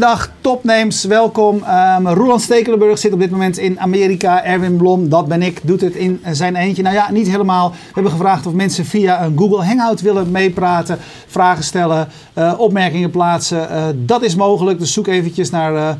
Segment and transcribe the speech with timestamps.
[0.00, 1.54] Goedendag, topnames, welkom.
[1.98, 4.44] Um, Roland Stekelenburg zit op dit moment in Amerika.
[4.44, 6.82] Erwin Blom, dat ben ik, doet het in zijn eentje.
[6.82, 7.70] Nou ja, niet helemaal.
[7.70, 12.08] We hebben gevraagd of mensen via een Google Hangout willen meepraten, vragen stellen,
[12.38, 13.68] uh, opmerkingen plaatsen.
[13.70, 15.74] Uh, dat is mogelijk, dus zoek eventjes naar...
[15.74, 15.90] Uh,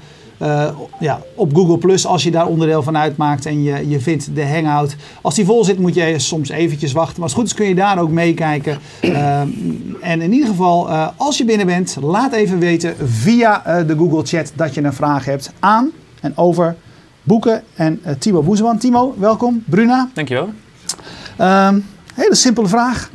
[0.43, 0.69] uh,
[1.01, 4.47] ja, op Google Plus als je daar onderdeel van uitmaakt en je, je vindt de
[4.47, 4.97] Hangout.
[5.23, 7.15] Als die vol zit moet je soms eventjes wachten.
[7.15, 8.79] Maar als het goed is kun je daar ook meekijken.
[9.03, 9.41] Uh,
[10.01, 14.27] en in ieder geval, uh, als je binnen bent, laat even weten via de Google
[14.27, 15.91] Chat dat je een vraag hebt aan
[16.21, 16.77] en over
[17.23, 18.79] boeken en Timo Boezeman.
[18.79, 19.63] Timo, welkom.
[19.67, 20.11] Bruna.
[20.15, 20.51] Dankjewel.
[21.37, 21.79] Ehm,
[22.15, 23.11] hele simpele vraag.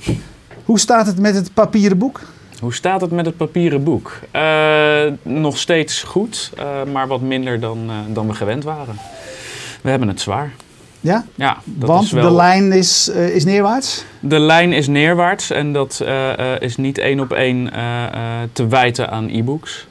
[0.66, 2.22] Hoe staat het met het papieren boek?
[2.60, 4.20] Hoe staat het met het papieren boek?
[4.36, 8.96] Uh, nog steeds goed, uh, maar wat minder dan, uh, dan we gewend waren.
[9.82, 10.54] We hebben het zwaar.
[11.06, 11.26] Ja?
[11.36, 11.58] Ja.
[11.64, 12.30] Dat Want is wel...
[12.30, 14.06] de lijn is, is neerwaarts?
[14.20, 16.06] De lijn is neerwaarts en dat
[16.60, 17.70] is niet één op één
[18.54, 19.88] te wijten aan e-books.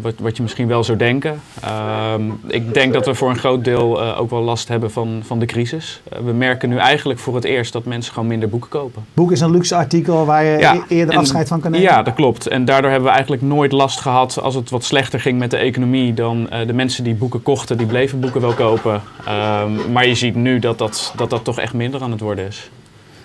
[0.00, 1.40] wat, wat je misschien wel zou denken.
[1.62, 5.38] Ehm, ik denk dat we voor een groot deel ook wel last hebben van, van
[5.38, 6.00] de crisis.
[6.24, 9.04] we merken nu eigenlijk voor het eerst dat mensen gewoon minder boeken kopen.
[9.14, 11.86] Boek is een luxe artikel waar je Ja, eerder en- afscheid van kan nemen.
[11.86, 12.46] Ja, dat klopt.
[12.46, 15.56] En daardoor hebben we eigenlijk nooit last gehad als het wat slechter ging met de
[15.56, 16.14] economie.
[16.14, 19.02] Dan eh, de mensen die boeken kochten, die bleven boeken wel kopen.
[19.26, 22.46] Ehm, maar je ziet nu dat dat, dat dat toch echt minder aan het worden
[22.46, 22.70] is.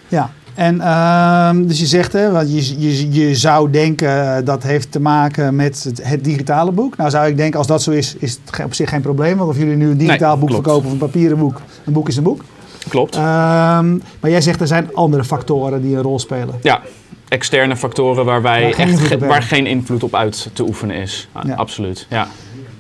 [0.07, 4.63] Ja, en ehm, dus je zegt, hè, want je, je, je zou denken eh, dat
[4.63, 6.97] heeft te maken met het, het digitale boek.
[6.97, 9.37] Nou zou ik denken, als dat zo is, is het op zich geen probleem.
[9.37, 10.63] Want of jullie nu een digitaal Nee, boek klopt.
[10.63, 12.41] verkopen of een papieren boek, een boek is een boek.
[12.87, 13.15] Klopt.
[13.15, 16.55] Ehm, maar jij zegt er zijn andere factoren die een rol spelen.
[16.61, 16.81] Ja,
[17.27, 19.47] externe factoren waar, wij Waar geen echt invloed ge- op waar hebben.
[19.47, 21.27] geen invloed op uit te oefenen is.
[21.45, 21.53] Ja.
[21.55, 22.05] Absoluut.
[22.09, 22.27] Ja.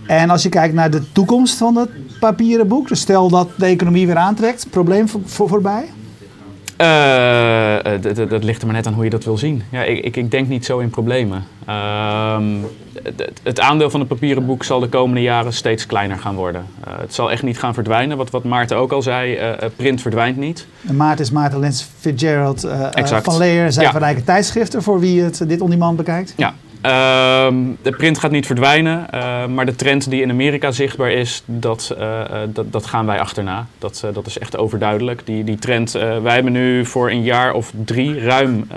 [0.07, 3.65] En als je kijkt naar de toekomst van het papieren boek, dus stel dat de
[3.65, 5.83] economie weer aantrekt, probleem voor, voor, voorbij?
[6.77, 9.63] Eh, eh, dat- ligt er maar net aan hoe je dat wil zien.
[9.71, 11.43] Ja, ik, ik, ik denk niet zo in problemen.
[11.65, 12.43] Ehm,
[13.43, 16.65] het, aandeel van het papieren boek zal de komende jaren steeds kleiner gaan worden.
[16.83, 18.17] Eh, het zal echt niet gaan verdwijnen.
[18.17, 19.39] Wat, wat Maarten ook al zei,
[19.75, 20.67] print verdwijnt niet.
[20.87, 22.67] En Maarten is Maarten Lens Fitzgerald
[23.23, 23.99] van Leer, zijn Ja.
[23.99, 26.33] van tijdschriften, voor wie het dit on demand bekijkt.
[26.37, 26.53] Ja.
[26.83, 31.43] Ehm, de print gaat niet verdwijnen, eh, maar de trend die in Amerika zichtbaar is,
[31.45, 33.67] dat, eh, eh, dat, dat gaan wij achterna.
[33.77, 35.25] Dat, dat is echt overduidelijk.
[35.25, 38.67] Die, die trend, wij hebben nu voor een jaar of drie ruim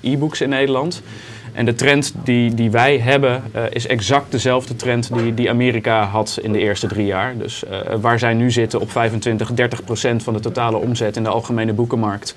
[0.00, 1.02] e-books in Nederland.
[1.52, 6.38] En de trend die, die wij hebben is exact dezelfde trend die, die Amerika had
[6.42, 7.36] in de eerste drie jaar.
[7.38, 7.62] Dus
[8.00, 11.72] waar zij nu zitten op 25, 30 procent van de totale omzet in de algemene
[11.72, 12.34] boekenmarkt.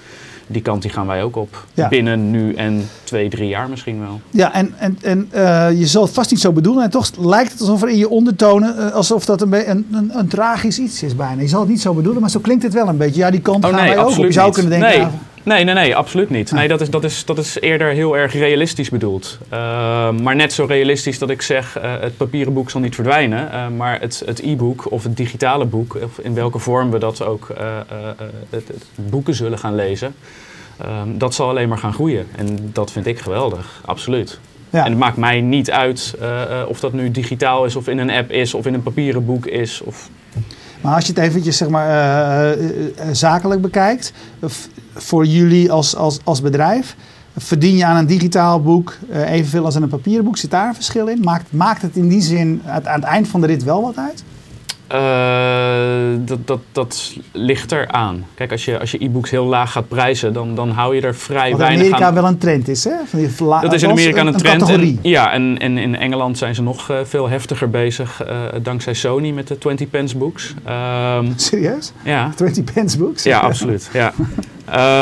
[0.47, 1.65] Die kant die gaan wij ook op.
[1.73, 1.87] Ja.
[1.87, 4.21] Binnen nu en twee, drie jaar misschien wel.
[4.29, 6.83] Ja, en, en, en eh, je zal het vast niet zo bedoelen.
[6.83, 10.11] En toch lijkt het alsof er in je ondertonen, eh, alsof dat een, een, een,
[10.13, 11.41] een tragisch iets is bijna.
[11.41, 13.19] Je zal het niet zo bedoelen, maar zo klinkt het wel een beetje.
[13.19, 14.23] Ja, die kant Oh gaan nee, wij ook op.
[14.23, 14.99] Je zou kunnen denken, nee.
[14.99, 15.11] ja,
[15.47, 16.51] Nee, nee, nee, absoluut niet.
[16.51, 16.57] Ah.
[16.57, 19.37] Nee, dat is, dat, is, dat is eerder heel erg realistisch bedoeld.
[19.53, 23.49] Uh, maar net zo realistisch dat ik zeg, uh, het papieren boek zal niet verdwijnen.
[23.53, 27.23] Uh, maar het, het e-book of het digitale boek, of in welke vorm we dat
[27.25, 27.77] ook uh,
[28.49, 30.15] het, het boeken zullen gaan lezen.
[30.81, 32.27] Um, dat zal alleen maar gaan groeien.
[32.35, 34.39] En dat vind ik geweldig, absoluut.
[34.69, 34.83] Ja.
[34.83, 36.15] En het maakt mij niet uit
[36.67, 39.45] of dat nu digitaal is, of in een app is, of in een papieren boek
[39.45, 39.81] is.
[39.81, 40.09] Of...
[40.81, 44.13] Maar als je het eventjes zeg maar, uh, uh, zakelijk bekijkt,
[44.95, 46.95] voor jullie als, als, als bedrijf,
[47.37, 50.37] verdien je aan een digitaal boek evenveel als aan een papieren boek?
[50.37, 51.19] Zit daar een verschil in?
[51.21, 54.23] Maakt, maakt het in die zin aan het eind van de rit wel wat uit?
[54.93, 58.25] Uh, dat, dat, dat ligt er aan.
[58.35, 61.15] Kijk, als je, als je e-books heel laag gaat prijzen, dan, dan hou je er
[61.15, 62.13] vrij Wat weinig in Amerika aan.
[62.13, 62.91] wel een trend is, hè?
[63.05, 64.69] Van die vla- dat is in Amerika een, een trend.
[64.69, 68.29] En, ja, en, en in Engeland zijn ze nog uh, veel heftiger bezig, uh,
[68.61, 70.53] dankzij Sony met de 20 pence books.
[71.17, 71.91] Um, Serieus?
[72.03, 72.31] Ja.
[72.35, 73.23] 20 pence books?
[73.23, 73.89] Ja, absoluut.
[73.93, 74.13] Ja.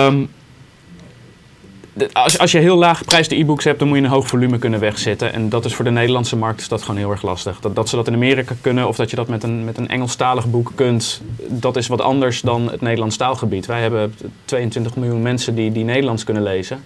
[0.08, 0.28] Um,
[2.14, 4.80] als, als je heel laag geprijsde e-books hebt, dan moet je een hoog volume kunnen
[4.80, 5.34] wegzetten.
[5.34, 7.60] En dat is voor de Nederlandse markt is dat gewoon heel erg lastig.
[7.60, 9.90] Dat, dat ze dat in Amerika kunnen of dat je dat met een, met een
[9.90, 13.66] Engelstalig boek kunt, dat is wat anders dan het Nederlands taalgebied.
[13.66, 14.16] Wij hebben
[14.46, 16.84] 22 miljoen mensen die, die Nederlands kunnen lezen.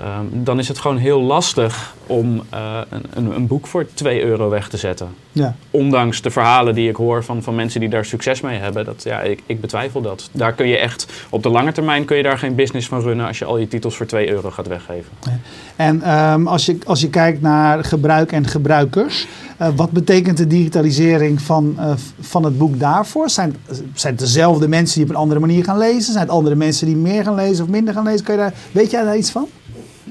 [0.00, 2.80] Um, dan is het gewoon heel lastig om uh,
[3.14, 5.08] een, een, boek voor 2 euro weg te zetten.
[5.32, 5.54] Ja.
[5.70, 8.84] Ondanks de verhalen die ik hoor van, van mensen die daar succes mee hebben.
[8.84, 10.28] Dat, ja, ik, ik betwijfel dat.
[10.32, 13.26] Daar kun je echt, op de lange termijn kun je daar geen business van runnen
[13.26, 15.12] als je al je titels voor 2 euro gaat weggeven.
[15.20, 15.38] Ja.
[15.76, 19.26] En um, als, je, als je kijkt naar gebruik en gebruikers,
[19.60, 23.30] uh, wat betekent de digitalisering van, uh, van het boek daarvoor?
[23.30, 23.56] Zijn,
[23.94, 26.12] zijn het dezelfde mensen die op een andere manier gaan lezen?
[26.12, 28.24] Zijn het andere mensen die meer gaan lezen of minder gaan lezen?
[28.24, 29.48] Kun je daar, weet jij daar iets van?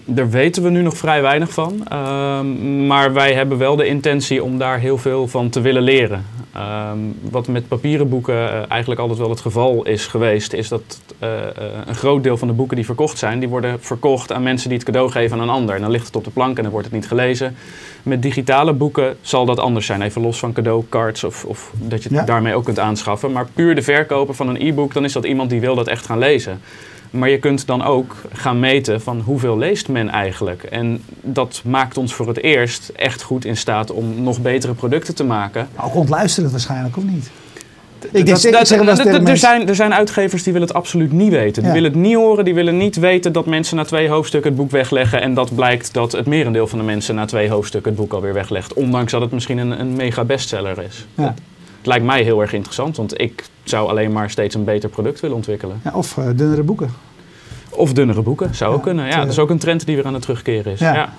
[0.05, 1.87] Daar weten we nu nog vrij weinig van.
[1.91, 2.41] Uh,
[2.87, 6.25] maar wij hebben wel de intentie om daar heel veel van te willen leren.
[6.55, 6.99] Ehm,
[7.29, 11.41] wat met papieren boeken eh, eigenlijk altijd wel het geval is geweest, is dat eh,
[11.43, 11.47] eh,
[11.85, 14.77] een groot deel van de boeken die verkocht zijn, die worden verkocht aan mensen die
[14.77, 15.75] het cadeau geven aan een ander.
[15.75, 17.55] En dan ligt het op de plank en dan wordt het niet gelezen.
[18.03, 22.15] Met digitale boeken zal dat anders zijn, even los van cadeaucards of, of dat je
[22.15, 23.31] het daarmee ook kunt aanschaffen.
[23.31, 26.05] Maar puur de verkoper van een e-book, dan is dat iemand die wil dat echt
[26.05, 26.61] gaan lezen.
[27.15, 30.63] Maar je kunt dan ook gaan meten van hoeveel leest men eigenlijk.
[30.63, 35.15] En dat maakt ons voor het eerst echt goed in staat om nog betere producten
[35.15, 35.67] te maken.
[35.81, 37.29] Ook ontluisteren waarschijnlijk, of niet?
[38.11, 41.63] Ik dat, dat, dat, er, zijn, er zijn uitgevers die willen het absoluut niet weten.
[41.63, 42.45] Die willen het niet horen.
[42.45, 45.21] Die willen niet weten dat mensen na twee hoofdstukken het boek wegleggen.
[45.21, 48.33] En dat blijkt dat het merendeel van de mensen na twee hoofdstukken het boek alweer
[48.33, 48.73] weglegt.
[48.73, 51.05] Ondanks dat het misschien een, een mega bestseller is.
[51.15, 51.33] Ja.
[51.85, 55.19] Het lijkt mij heel erg interessant, want ik zou alleen maar steeds een beter product
[55.19, 55.79] willen ontwikkelen.
[55.83, 56.89] Ja, of uh, dunnere boeken.
[57.69, 59.07] Of dunnere boeken, zou ook kunnen.
[59.07, 60.79] Ja, dat is ook een trend die weer aan het terugkeren is.
[60.79, 61.13] Ja.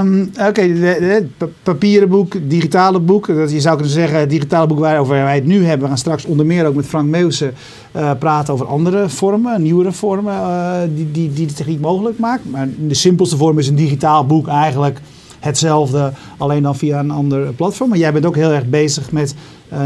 [0.00, 1.26] Um, Oké, okay,
[1.62, 3.26] papieren boek, digitale boek.
[3.26, 5.80] Dat, je zou kunnen zeggen, het digitale boek waarover wij het nu hebben.
[5.80, 7.52] We gaan straks onder meer ook met Frank Meeuwse
[7.96, 12.50] uh, praten over andere vormen, nieuwere vormen uh, die, die, die de techniek mogelijk maakt.
[12.50, 15.00] Maar de simpelste vorm is een digitaal boek eigenlijk
[15.40, 17.88] hetzelfde, alleen dan via een ander platform.
[17.88, 19.34] Maar jij bent ook heel erg bezig met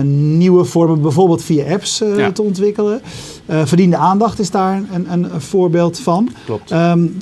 [0.03, 3.01] nieuwe vormen, bijvoorbeeld via apps uh, te ontwikkelen.
[3.47, 6.29] Uh, verdiende aandacht is daar een, een, een voorbeeld van.
[6.45, 6.71] Klopt.
[6.71, 7.21] Um,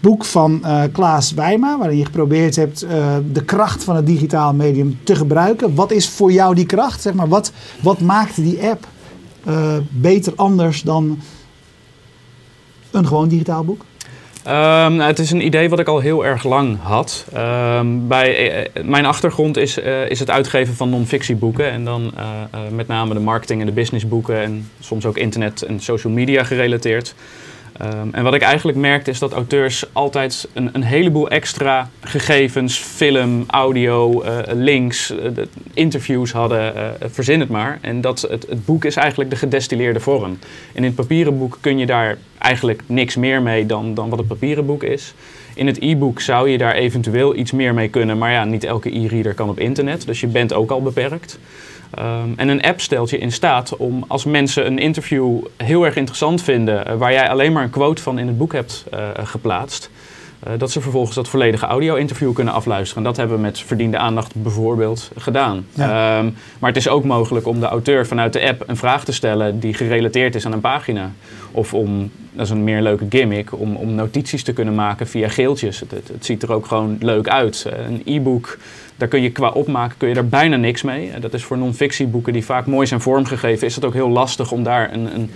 [0.00, 0.62] boek van
[0.92, 2.86] Klaas Wijma, waarin je geprobeerd hebt
[3.32, 5.74] de kracht van het digitaal medium te gebruiken.
[5.74, 7.00] Wat is voor jou die kracht?
[7.00, 7.52] Zeg maar, wat,
[7.82, 8.86] wat maakt die app
[9.90, 11.18] beter anders dan
[12.90, 13.84] een gewoon digitaal boek?
[14.44, 17.26] Nou, het is een idee wat ik al heel erg lang had.
[17.36, 21.70] Um, bij, uh, mijn achtergrond is, uh, is het uitgeven van non-fictieboeken.
[21.70, 22.12] En dan
[22.70, 24.40] met name de marketing- en de businessboeken.
[24.40, 27.14] En soms ook internet en social media gerelateerd.
[27.84, 32.78] Um, en wat ik eigenlijk merkte is dat auteurs altijd een, een heleboel extra gegevens,
[32.78, 35.18] film, audio, uh, links, uh,
[35.74, 37.78] interviews hadden, uh, verzin het maar.
[37.80, 40.38] En dat het, het, boek is eigenlijk de gedestilleerde vorm.
[40.72, 44.18] En in het papieren boek kun je daar eigenlijk niks meer mee dan, dan wat
[44.18, 45.14] het papieren boek is.
[45.54, 48.96] In het e-book zou je daar eventueel iets meer mee kunnen, maar ja, niet elke
[48.96, 51.38] e-reader kan op internet, dus je bent ook al beperkt.
[51.98, 55.96] Um, en een app stelt je in staat om als mensen een interview heel erg
[55.96, 59.08] interessant vinden, uh, waar jij alleen maar een quote van in het boek hebt uh,
[59.22, 59.90] geplaatst,
[60.46, 63.02] uh, dat ze vervolgens dat volledige audio-interview kunnen afluisteren.
[63.02, 65.66] En dat hebben we met verdiende aandacht bijvoorbeeld gedaan.
[65.74, 66.18] Ja.
[66.18, 69.12] Um, maar het is ook mogelijk om de auteur vanuit de app een vraag te
[69.12, 71.12] stellen die gerelateerd is aan een pagina.
[71.52, 75.28] Of om, dat is een meer leuke gimmick, om, om notities te kunnen maken via
[75.28, 75.80] geeltjes.
[75.80, 77.66] Het, het, het ziet er ook gewoon leuk uit.
[77.86, 78.58] Een e-book
[79.00, 81.10] daar kun je qua opmaken kun je daar bijna niks mee.
[81.20, 84.62] Dat is voor non-fictieboeken die vaak mooi zijn vormgegeven, is het ook heel lastig om
[84.62, 85.30] daar een, een,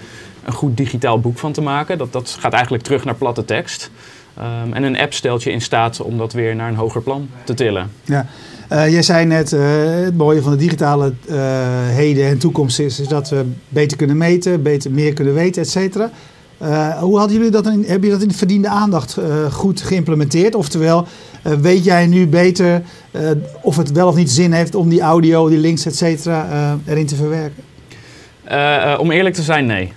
[0.44, 1.98] een goed digitaal boek van te maken.
[1.98, 3.90] Dat, dat gaat eigenlijk terug naar platte tekst.
[4.38, 7.28] Um, en een app stelt je in staat om dat weer naar een hoger plan
[7.44, 7.90] te tillen.
[8.04, 8.26] Ja.
[8.72, 11.12] Uh, jij zei net, uh, het mooie van de digitale
[11.88, 15.68] heden en toekomst is, is dat we beter kunnen meten, beter meer kunnen weten, et
[15.68, 16.10] cetera.
[17.00, 19.18] Hoe hadden jullie dat in, hebben jullie dat in de verdiende aandacht
[19.50, 20.54] goed geïmplementeerd?
[20.54, 21.06] Oftewel,
[21.60, 22.82] weet jij nu beter
[23.12, 23.30] uh,
[23.62, 26.92] of het wel of niet zin heeft om die audio, die links, et cetera, uh,
[26.92, 27.62] erin te verwerken?
[28.50, 29.92] Uh, om eerlijk te zijn, nee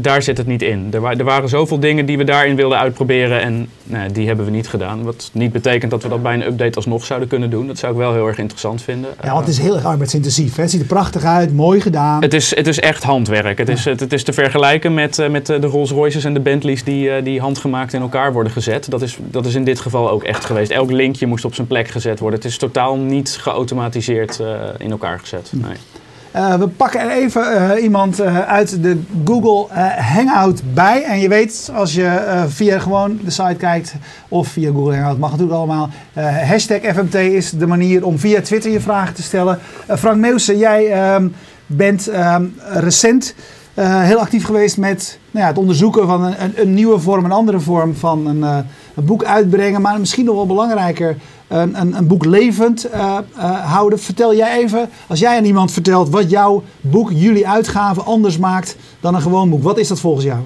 [0.00, 0.88] daar zit het niet in.
[0.90, 4.44] Er, wa er, waren zoveel dingen die we daarin wilden uitproberen en nou, die hebben
[4.44, 5.02] we niet gedaan.
[5.02, 7.66] Wat niet betekent dat we dat bij een update alsnog zouden kunnen doen.
[7.66, 9.10] Dat zou ik wel heel erg interessant vinden.
[9.22, 10.56] Ja, want het is heel erg arbeidsintensief.
[10.56, 10.62] Hè?
[10.62, 12.22] Het ziet er prachtig uit, mooi gedaan.
[12.22, 13.58] Het is, het is echt handwerk.
[13.58, 13.74] Het, ja.
[13.74, 16.84] is, het, het, is te vergelijken met, uh, met de Rolls Royces en de Bentleys
[16.84, 18.90] die, uh, die handgemaakt in elkaar worden gezet.
[18.90, 20.70] Dat is, dat is in dit geval ook echt geweest.
[20.70, 22.38] Elk linkje moest op zijn plek gezet worden.
[22.38, 24.46] Het is totaal niet geautomatiseerd uh,
[24.78, 25.52] in elkaar gezet.
[25.52, 25.76] Nee.
[26.36, 31.02] Uh, we pakken er even uh, iemand uh, uit de Google Hangout bij.
[31.02, 33.94] En je weet, als je via gewoon de site kijkt
[34.28, 35.90] of via Google Hangout, mag natuurlijk allemaal.
[36.46, 39.58] hashtag FMT is de manier om via Twitter je vragen te stellen.
[39.88, 41.28] Frank Meeuwse, jij ehm,
[41.66, 43.34] bent ehm, recent
[43.80, 47.32] heel actief geweest met nou ja, het onderzoeken van een, een, een, nieuwe vorm, een
[47.32, 49.80] andere vorm van een, een boek uitbrengen.
[49.80, 51.16] Maar misschien nog wel belangrijker,
[51.48, 53.98] een, een, een boek levend uh, uh, houden.
[53.98, 58.76] Vertel jij even, als jij aan iemand vertelt wat jouw boek, jullie uitgave anders maakt
[59.00, 59.62] dan een gewoon boek.
[59.62, 60.40] Wat is dat volgens jou?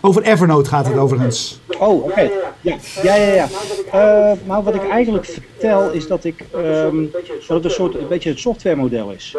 [0.00, 1.60] Over Evernote gaat het overigens.
[1.78, 2.30] Oh, oké.
[2.60, 3.32] Ja, ja, ja.
[3.32, 3.48] ja.
[3.94, 7.10] Uh, maar wat ik eigenlijk vertel is dat, ik, um,
[7.46, 9.36] dat het een soort een beetje het softwaremodel is.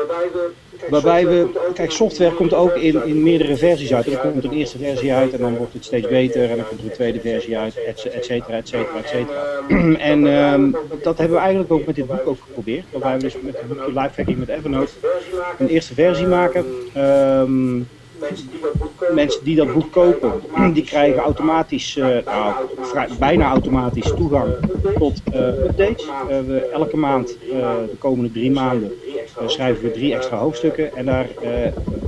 [0.89, 4.06] Waarbij we, kijk, software komt ook in, in meerdere versies uit.
[4.08, 6.80] Er komt een eerste versie uit en dan wordt het steeds beter en dan komt
[6.80, 8.18] er een tweede versie uit, et cetera,
[8.58, 9.44] et cetera, et cetera.
[10.12, 12.86] En um, dat hebben we eigenlijk ook met dit boek ook geprobeerd.
[12.92, 14.92] Waarbij we dus met het boekje Lifehacking met Evernote
[15.58, 16.65] een eerste versie maken.
[16.98, 17.88] Um,
[19.13, 20.31] mensen die dat boek kopen,
[20.74, 24.53] die krijgen automatisch, uh, nou, bijna automatisch toegang
[24.98, 26.05] tot uh, updates.
[26.27, 28.91] we, elke maand, de komende drie maanden,
[29.45, 30.95] schrijven we drie extra hoofdstukken.
[30.95, 31.27] En daar,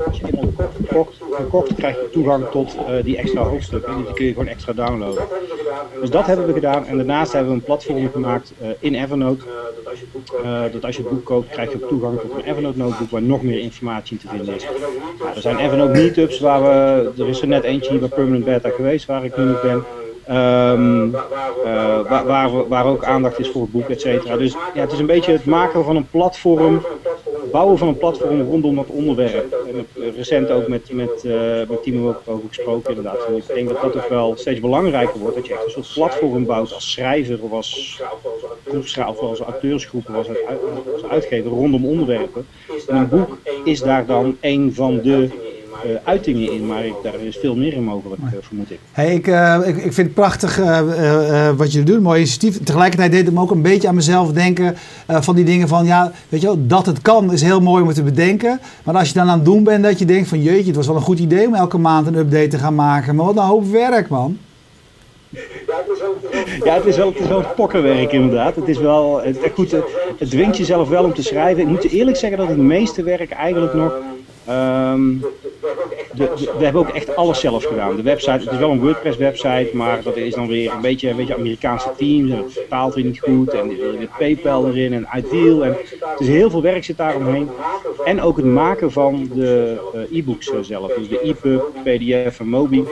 [0.06, 0.54] als je eenmaal
[0.86, 3.96] gekocht, gekocht, krijg je toegang tot die extra hoofdstukken.
[3.96, 5.24] Die kun je gewoon extra downloaden.
[6.02, 6.86] Dus dat hebben we gedaan.
[6.86, 9.46] En daarnaast hebben we een platform gemaakt in Evernote.
[10.72, 13.22] dat als je het boek koopt, krijg je ook toegang tot een Evernote notebook waar
[13.22, 14.64] nog meer informatie te vinden is.
[15.20, 18.46] Nou, er zijn Evernote meetups waar we, er is er net eentje hier bij Permanent
[18.46, 19.84] Beta geweest waar ik nu nog ben.
[20.32, 21.12] Um,
[22.08, 24.38] waar, waar, waar, ook aandacht is voor het boek, et cetera.
[24.38, 26.82] Dus ja, het is een beetje het maken van een platform
[27.52, 29.56] bouwen van een platform rondom dat onderwerp.
[29.98, 31.34] En recent ook met, met, uh,
[31.70, 33.28] met Timo ook over gesproken inderdaad.
[33.36, 35.36] Ik denk dat dat toch wel steeds belangrijker wordt.
[35.36, 38.02] Dat je echt een soort platform bouwt als schrijver of als
[39.08, 40.28] of als acteursgroep of als,
[40.94, 42.48] als uitgever rondom onderwerpen.
[42.88, 45.30] En een boek is daar dan een van de
[45.86, 48.80] uh, uitingen in, maar ik, daar is veel meer in mogelijk, uh, vermoed ik.
[48.92, 50.56] Hey, ik, uh, ik, ik, vind het prachtig
[51.56, 52.64] wat je doet, mooi initiatief.
[52.64, 54.76] Tegelijkertijd deed het me ook een beetje aan mezelf denken
[55.08, 57.88] van die dingen van, ja, weet je wel, dat het kan is heel mooi om
[57.88, 58.60] het te bedenken.
[58.84, 60.88] Maar als je dan aan het doen bent, dat je denkt van, jeetje, het was
[60.88, 63.16] wel een goed idee om elke maand een update te gaan maken.
[63.16, 64.38] Maar wat een hoop werk, man.
[66.64, 68.56] Ja, het is wel, het is wel pokkenwerk inderdaad.
[68.56, 69.72] Het is wel, het, goed,
[70.18, 71.64] het dwingt jezelf wel om te schrijven.
[71.64, 73.94] Ik moet eerlijk zeggen dat het meeste werk eigenlijk nog
[74.48, 75.22] Um,
[76.18, 77.96] we hebben ook echt alles zelf gedaan.
[77.96, 81.10] De website, het is wel een WordPress website, maar dat is dan weer een beetje
[81.10, 82.32] een beetje Amerikaanse team.
[82.32, 85.64] Het vertaalt weer niet goed en weer PayPal erin en Ideal.
[85.64, 87.50] En het is heel veel werk zit daar omheen.
[88.06, 90.94] En ook het maken van de uh, e-books zelf.
[90.94, 92.84] Dus de EPUB, PDF en Mobi.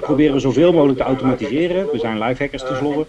[0.00, 1.88] Proberen we zoveel mogelijk te automatiseren.
[1.92, 3.06] We zijn lifehackers tenslotte.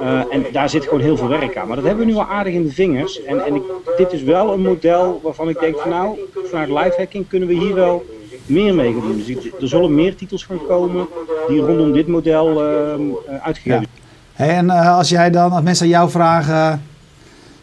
[0.00, 1.66] Uh, en daar zit gewoon heel veel werk aan.
[1.66, 3.22] Maar dat hebben we nu al aardig in de vingers.
[3.22, 3.62] En, en
[3.96, 7.74] dit is wel een model waarvan ik denk van nou, vanuit lifehacking kunnen we hier
[7.74, 8.04] wel
[8.46, 9.24] meer mee gaan doen.
[9.26, 11.06] Dus er zullen meer titels gaan komen
[11.48, 14.04] die rondom dit model uh, uitgegeven ja.
[14.32, 16.82] Hey, en uh, als jij dan, als mensen aan jou vragen,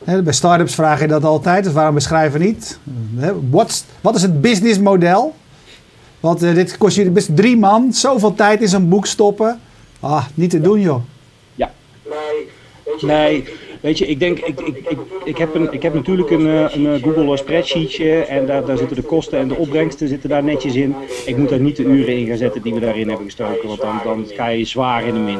[0.03, 2.79] hè, bij startups vraag je dat altijd, dus waarom beschrijven niet?
[3.49, 5.35] What's, wat is het businessmodel?
[6.19, 9.59] Want uh, dit kost je best drie man, zoveel tijd in zo'n boek stoppen.
[9.99, 11.01] Ah, niet te doen joh.
[11.55, 11.71] Ja.
[13.01, 13.43] Nee,
[13.83, 16.75] Weet je, ik denk, ik, ik, ik, ik, heb, een, ik heb natuurlijk een, eh,
[16.75, 20.43] een eh, Google spreadsheetje en daar, daar zitten de kosten en de opbrengsten zitten daar
[20.43, 20.95] netjes in.
[21.25, 23.81] Ik moet daar niet de uren in gaan zetten die we daarin hebben gestoken, want
[23.81, 25.39] dan, dan ga je zwaar in de min.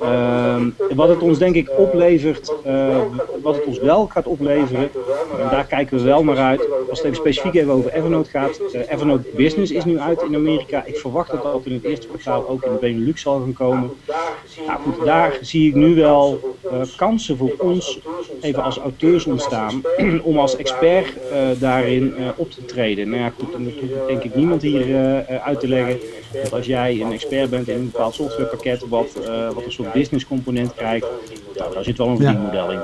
[0.00, 2.96] Ehm, wat het ons denk ik oplevert, uh,
[3.42, 4.90] wat het ons wel gaat opleveren,
[5.40, 6.68] en daar kijken we wel naar uit.
[6.88, 8.60] Als het even specifiek even over Evernote gaat.
[8.74, 10.84] Uh, Evernote Business is nu uit in Amerika.
[10.84, 13.90] Ik verwacht dat dat in het eerste kwartaal ook in de Benelux zal gaan komen.
[14.66, 18.00] Nou goed, daar zie ik nu wel uh, kansen voor ons,
[18.42, 19.82] even als auteurs ontstaan,
[20.22, 21.12] om als expert
[21.58, 23.08] daarin op te treden.
[23.08, 24.96] Nou ja goed, dan hoeft denk ik niemand hier
[25.44, 25.98] uit te leggen
[26.42, 29.12] dat als jij een expert bent in een bepaald softwarepakket wat,
[29.54, 31.06] wat een soort business component krijgt,
[31.56, 32.80] nou, daar zit wel een verdienmodel in,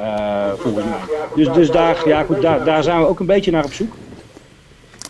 [0.00, 1.16] uh, volgens mij.
[1.34, 3.92] Dus, dus daar, ja, goed, daar, daar zijn we ook een beetje naar op zoek.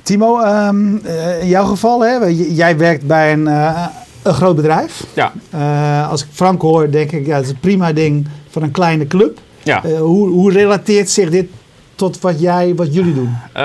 [0.03, 1.01] Timo, um,
[1.41, 3.87] in jouw geval, hè, jij werkt bij een, uh,
[4.23, 5.05] een groot bedrijf.
[5.15, 5.33] Ja.
[5.55, 8.71] Uh, als ik Frank hoor, denk ik, ja, dat is een prima ding van een
[8.71, 9.39] kleine club.
[9.65, 9.83] Ja.
[9.99, 11.47] hoe, hoe relateert zich dit
[11.95, 13.29] tot wat, jij, wat jullie doen?
[13.29, 13.63] Uh,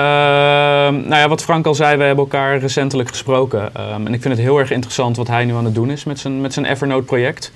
[0.88, 3.60] nou ja, wat Frank al zei, we hebben elkaar recentelijk gesproken.
[3.60, 6.04] Um, en ik vind het heel erg interessant wat hij nu aan het doen is
[6.04, 7.52] met zijn, met zijn Evernote-project.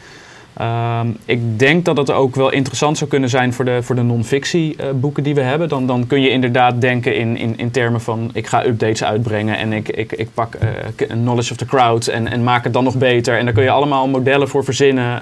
[0.61, 4.03] Um, ik denk dat het ook wel interessant zou kunnen zijn voor de, voor de
[4.03, 5.69] non-fictie uh, boeken die we hebben.
[5.69, 9.59] Dan, dan kun je inderdaad denken in, in, in termen van ik ga updates uitbrengen
[9.59, 12.85] en ik, ik, ik pak uh, knowledge of the crowd en, en maak het dan
[12.85, 13.39] nog beter.
[13.39, 15.21] En daar kun je allemaal modellen voor verzinnen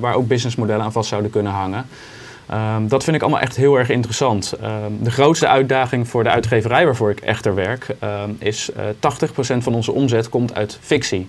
[0.00, 1.86] waar ook businessmodellen aan vast zouden kunnen hangen.
[2.52, 4.54] Um, dat vind ik allemaal echt heel erg interessant.
[4.62, 8.84] Um, de grootste uitdaging voor de uitgeverij waarvoor ik echter werk, um, is uh,
[9.56, 11.28] 80% van onze omzet komt uit fictie.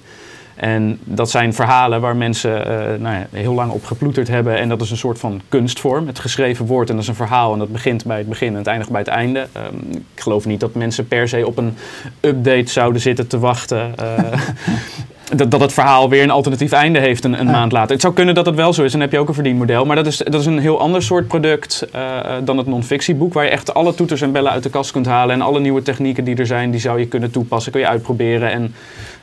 [0.56, 4.58] En dat zijn verhalen waar mensen uh, nou ja, heel lang op geploeterd hebben.
[4.58, 6.08] En dat is een soort van kunstvorm.
[6.08, 7.53] Het geschreven woord en dat is een verhaal.
[7.53, 9.48] En dat begint bij het begin en het eindigt bij het einde.
[10.15, 11.75] ik geloof niet dat mensen per se op een
[12.20, 13.96] update zouden zitten te wachten.
[14.01, 14.34] Uh,
[15.36, 17.92] dat, dat het verhaal weer een alternatief einde heeft een, een maand later.
[17.92, 19.86] Het zou kunnen dat het wel zo is, dan heb je ook een verdienmodel.
[19.86, 23.44] Maar dat is, dat is een heel ander soort product uh, dan het non-fictieboek, waar
[23.44, 25.36] je echt alle toeters en bellen uit de kast kunt halen.
[25.36, 28.52] En alle nieuwe technieken die er zijn, die zou je kunnen toepassen, kun je uitproberen.
[28.52, 28.75] En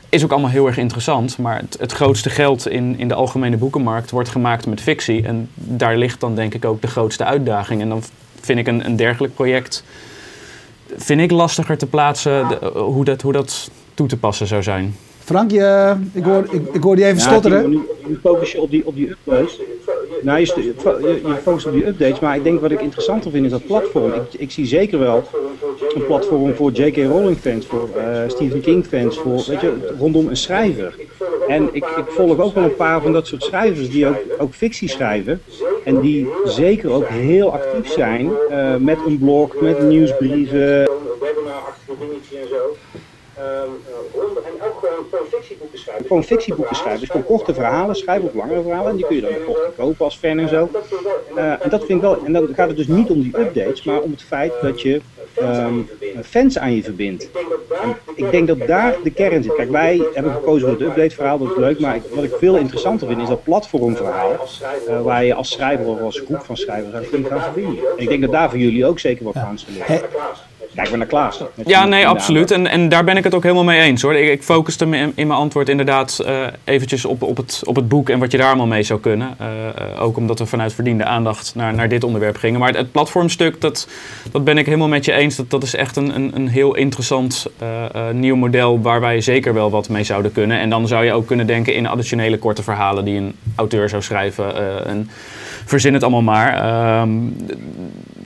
[0.09, 1.37] is ook allemaal heel erg interessant.
[1.37, 5.25] Maar het, het grootste geld in, in de algemene boekenmarkt wordt gemaakt met fictie.
[5.25, 7.81] En daar ligt dan denk ik ook de grootste uitdaging.
[7.81, 8.03] En dan
[8.41, 9.83] vind ik een, een dergelijk project
[10.97, 14.95] vind ik lastiger te plaatsen hoe, dat, hoe dat toe te passen zou zijn.
[15.23, 17.69] Frank, je, ik, hoor, ik, ik hoor die even stotteren.
[17.69, 19.59] Nu, nu focus je op die, op die updates.
[20.21, 23.45] Nou, je, je, je focust op die updates, maar ik denk wat ik interessanter vind
[23.45, 24.13] is dat platform.
[24.13, 25.23] Ik, ik zie zeker wel
[25.95, 26.95] een platform voor J.K.
[26.97, 27.89] Rowling fans, voor
[28.27, 30.95] Stephen King fans, voor, weet je, rondom een schrijver.
[31.47, 34.53] En ik, ik volg ook wel een paar van dat soort schrijvers die ook, ook
[34.53, 35.41] fictie schrijven.
[35.83, 38.31] En die zeker ook heel actief zijn
[38.79, 40.89] met een blog, met nieuwsbrieven.
[41.19, 42.77] Webinar-achtige dingetjes en zo.
[45.73, 46.05] Gewoon fictieboeken schrijven.
[46.07, 46.99] Gewoon fictieboeken schrijven.
[46.99, 48.89] Dus gewoon korte verhalen schrijven of langere verhalen.
[48.89, 50.69] En die kun je dan kort kopen als fan en zo.
[51.35, 52.25] Uh, en dat vind ik wel.
[52.25, 55.01] En dan gaat het dus niet om die updates, maar om het feit dat je
[55.41, 55.89] um,
[56.23, 57.29] fans aan je verbindt.
[57.83, 59.55] En ik denk dat daar de kern zit.
[59.55, 61.79] Kijk, wij hebben gekozen voor het update verhaal, dat is leuk.
[61.79, 64.47] Maar ik, wat ik veel interessanter vind is dat platformverhaal.
[64.89, 67.83] Uh, waar je als schrijver of als groep van schrijvers aan kunt gaan verbinden.
[67.97, 70.01] En ik denk dat daar voor jullie ook zeker wat aan liggen.
[70.75, 71.39] Kijk maar naar Klaas.
[71.65, 72.51] Ja, nee, absoluut.
[72.51, 74.15] En, en daar ben ik het ook helemaal mee eens hoor.
[74.15, 77.75] Ik, ik focuste me in, in, mijn antwoord inderdaad uh, eventjes op, op, het, op
[77.75, 79.35] het boek en wat je daar allemaal mee zou kunnen.
[79.41, 82.59] Uh, uh, ook omdat we vanuit verdiende aandacht naar, naar dit onderwerp gingen.
[82.59, 83.87] Maar het, het, platformstuk, dat,
[84.31, 85.35] dat ben ik helemaal met je eens.
[85.35, 87.47] Dat, dat is echt een, een, een heel interessant
[88.11, 90.59] nieuw model waar wij zeker wel wat mee zouden kunnen.
[90.59, 94.01] En dan zou je ook kunnen denken in additionele korte verhalen die een auteur zou
[94.01, 94.85] schrijven.
[94.85, 95.09] en
[95.65, 96.53] verzin het allemaal maar.
[96.53, 97.09] Ehm,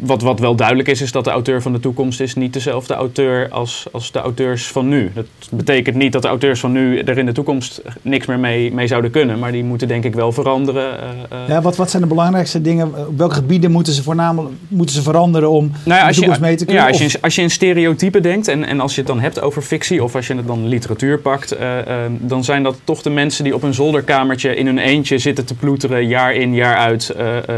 [0.05, 2.93] wat, wat wel duidelijk is, is dat de auteur van de toekomst is niet dezelfde
[2.93, 5.12] auteur als, als de auteurs van nu.
[5.13, 8.74] Dat betekent niet dat de auteurs van nu er in de toekomst niks meer mee,
[8.74, 11.00] mee zouden kunnen, maar die moeten denk ik wel veranderen.
[11.33, 13.07] Uh, ja, wat, wat zijn de belangrijkste dingen?
[13.07, 16.55] Op welke gebieden moeten ze voornamelijk moeten ze veranderen om nou ja, de toekomst mee
[16.55, 16.83] te kunnen?
[16.83, 19.41] Ja, als je, als je in stereotypen denkt en, en als je het dan hebt
[19.41, 23.01] over fictie of als je het dan literatuur pakt, uh, uh, dan zijn dat toch
[23.01, 26.75] de mensen die op een zolderkamertje in hun eentje zitten te ploeteren jaar in jaar
[26.75, 27.15] uit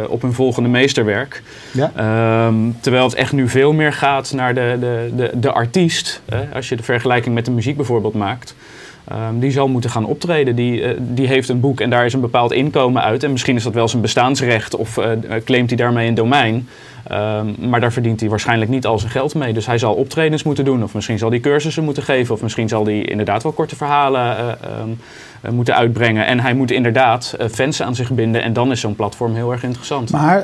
[0.08, 1.44] op hun volgende meesterwerk.
[1.72, 1.92] Ja.
[2.46, 6.22] Um, terwijl het echt nu veel meer gaat naar de, de, de, de artiest.
[6.30, 6.56] Hè?
[6.56, 8.56] Als je de vergelijking met de muziek bijvoorbeeld maakt.
[9.12, 10.56] Um, die zal moeten gaan optreden.
[10.56, 13.24] Die, uh, die heeft een boek en daar is een bepaald inkomen uit.
[13.24, 15.06] En misschien is dat wel zijn bestaansrecht of uh,
[15.46, 16.68] claimt hij daarmee een domein.
[17.12, 19.54] Um, maar daar verdient hij waarschijnlijk niet al zijn geld mee.
[19.54, 20.84] Dus hij zal optredens moeten doen.
[20.84, 22.34] Of misschien zal hij cursussen moeten geven.
[22.36, 25.00] Of misschien zal hij inderdaad wel korte verhalen um,
[25.50, 26.26] moeten uitbrengen.
[26.26, 28.44] En hij moet inderdaad fans aan zich binden.
[28.44, 30.12] En dan is zo'n platform heel erg interessant.
[30.12, 30.44] Maar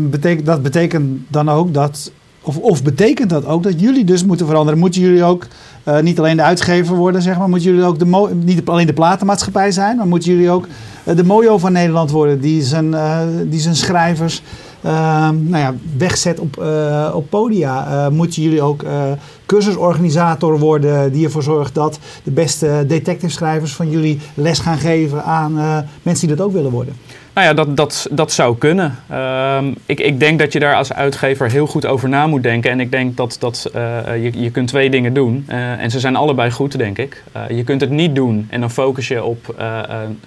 [0.00, 4.46] betekent, dat betekent dan ook dat of, of, betekent dat ook dat jullie dus moeten
[4.46, 4.78] veranderen?
[4.78, 5.46] Moeten jullie ook
[5.84, 8.92] uh, niet alleen de uitgever worden, zeg maar, moeten jullie ook de niet alleen de
[8.92, 10.66] platenmaatschappij zijn, maar moeten jullie ook
[11.04, 12.94] de Mojo van Nederland worden, die zijn,
[13.46, 14.42] die zijn schrijvers
[14.82, 16.64] nou ja, wegzet op,
[17.14, 18.10] op podia?
[18.10, 18.84] moeten jullie ook
[19.46, 25.24] cursusorganisator worden die ervoor zorgt dat de beste detective schrijvers van jullie les gaan geven
[25.24, 25.52] aan
[26.02, 26.94] mensen die dat ook willen worden?
[27.32, 28.98] Nou ja, dat, dat, dat zou kunnen.
[29.12, 32.70] Um, ik, ik denk dat je daar als uitgever heel goed over na moet denken.
[32.70, 35.46] En ik denk dat, dat uh, je, je kunt twee dingen doen.
[35.48, 37.22] Uh, en ze zijn allebei goed, denk ik.
[37.36, 39.54] Uh, je kunt het niet doen en dan focus je op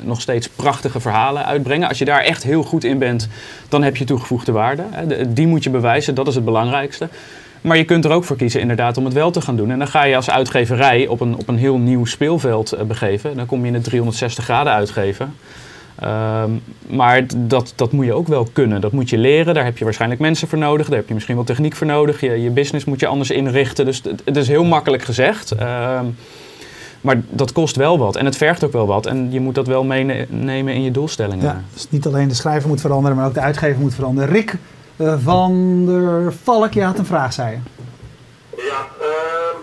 [0.02, 1.88] nog steeds prachtige verhalen uitbrengen.
[1.88, 3.28] Als je daar echt heel goed in bent,
[3.70, 4.84] dan heb je toegevoegde waarde.
[5.28, 7.08] Die moet je bewijzen, dat is het belangrijkste.
[7.62, 9.72] Maar je kunt er ook voor kiezen inderdaad om het wel te gaan doen.
[9.72, 13.36] En dan ga je als uitgeverij op een, op een heel nieuw speelveld begeven.
[13.36, 15.36] Dan kom je in het 360 graden uitgeven.
[16.04, 18.82] Um, maar dat, dat moet je ook wel kunnen.
[18.82, 19.54] Dat moet je leren.
[19.54, 20.88] Daar heb je waarschijnlijk mensen voor nodig.
[20.88, 22.22] Daar heb je misschien wel techniek voor nodig.
[22.22, 23.86] Je, je business moet je anders inrichten.
[23.86, 25.52] Dus het, het is heel makkelijk gezegd.
[25.52, 26.16] Um,
[27.02, 28.16] maar dat kost wel wat.
[28.16, 29.06] En het vergt ook wel wat.
[29.06, 31.46] En je moet dat wel meenemen in je doelstellingen.
[31.46, 34.30] Ja, dus niet alleen de schrijver moet veranderen, maar ook de uitgever moet veranderen.
[34.30, 34.56] Rick
[34.98, 37.58] uh, van der Valk, je had een vraag, zei je.
[38.56, 39.58] Ja, uh,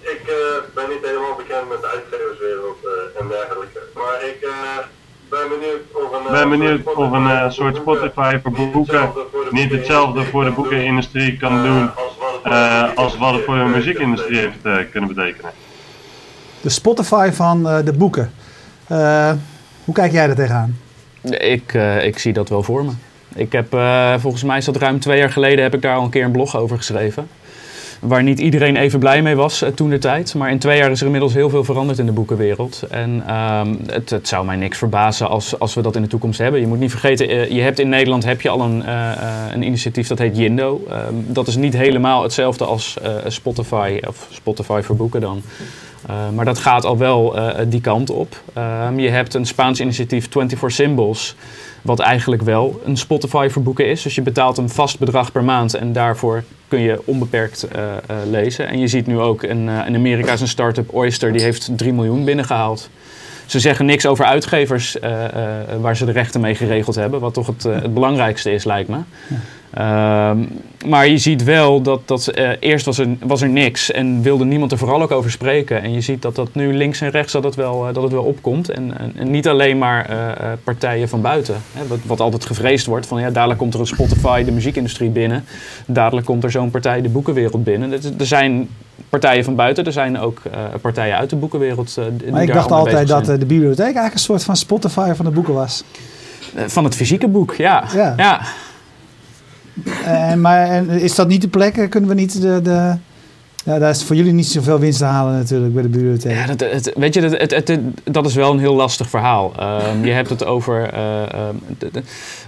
[0.00, 0.34] ik uh,
[0.74, 2.78] ben niet helemaal bekend met de uitgeverswereld
[3.20, 3.80] en dergelijke.
[3.94, 4.48] Maar ik
[5.30, 9.10] ben benieuwd of een, ben benieuwd of een uh, soort Spotify voor boeken
[9.50, 11.90] niet hetzelfde voor de boekenindustrie kan doen
[12.46, 15.50] uh, als wat het voor de muziekindustrie heeft uh, kunnen betekenen.
[16.60, 18.32] De Spotify van de boeken.
[19.84, 20.78] hoe kijk jij er tegenaan?
[21.22, 22.90] Ik, ik zie dat wel voor me.
[23.34, 23.66] Ik heb,
[24.20, 26.32] volgens mij is dat ruim twee jaar geleden, heb ik daar al een keer een
[26.32, 27.28] blog over geschreven
[28.00, 30.34] waar niet iedereen even blij mee was uh, toen de tijd.
[30.34, 32.82] Maar in twee jaar is er inmiddels heel veel veranderd in de boekenwereld.
[32.90, 36.38] En um, het, het, zou mij niks verbazen als, als we dat in de toekomst
[36.38, 36.60] hebben.
[36.60, 39.12] Je moet niet vergeten, uh, je hebt in Nederland heb je al een, uh,
[39.52, 40.82] een initiatief dat heet Jindo.
[40.90, 45.42] Um, dat is niet helemaal hetzelfde als Spotify, of Spotify voor boeken dan.
[46.08, 48.42] Uh, maar dat gaat al wel uh, die kant op.
[48.58, 51.34] Uh, je hebt een Spaans initiatief 24 Symbols,
[51.82, 54.02] wat eigenlijk wel een Spotify voor boeken is.
[54.02, 57.68] Dus je betaalt een vast bedrag per maand en daarvoor kun je onbeperkt
[58.30, 58.68] lezen.
[58.68, 61.92] En je ziet nu ook in, in Amerika is een start-up Oyster, die heeft 3
[61.92, 62.90] miljoen binnengehaald.
[63.46, 64.96] Ze zeggen niks over uitgevers
[65.80, 68.98] waar ze de rechten mee geregeld hebben, wat toch het, het belangrijkste is, lijkt me.
[69.70, 70.38] Ehm,
[70.86, 74.44] maar je ziet wel dat, dat eh, eerst was er, was er niks en wilde
[74.44, 75.82] niemand er vooral ook over spreken.
[75.82, 78.12] En je ziet dat dat nu links en rechts dat het wel, eh, dat het
[78.12, 78.68] wel opkomt.
[78.68, 81.54] En, en, en niet alleen maar eh, partijen van buiten.
[81.72, 83.06] Hè, wat, wat altijd gevreesd wordt.
[83.06, 85.44] Van ja, dadelijk komt er een Spotify de muziekindustrie binnen.
[85.86, 87.92] Dadelijk komt er zo'n partij de boekenwereld binnen.
[87.92, 88.68] Er, zijn
[89.08, 89.84] partijen van buiten.
[89.84, 90.42] Er zijn ook
[90.80, 91.98] partijen uit de boekenwereld.
[92.12, 95.30] die Maar ik dacht altijd dat de bibliotheek eigenlijk een soort van Spotify van de
[95.30, 95.84] boeken was.
[96.66, 97.84] Van het fysieke boek, ja.
[97.94, 98.14] Ja.
[98.16, 98.40] ja.
[100.04, 101.76] En, maar en is dat niet de plek?
[101.76, 102.62] Eh, Kunnen we niet de...
[102.62, 102.94] de
[103.64, 106.32] daar is voor jullie niet zoveel winst te halen natuurlijk bij de bibliotheek.
[106.32, 109.52] Ja, dat, weet je, dat, het, het, dat is wel een heel lastig verhaal.
[109.58, 110.92] Ehm, je hebt het over.
[110.92, 111.54] eh, ehm,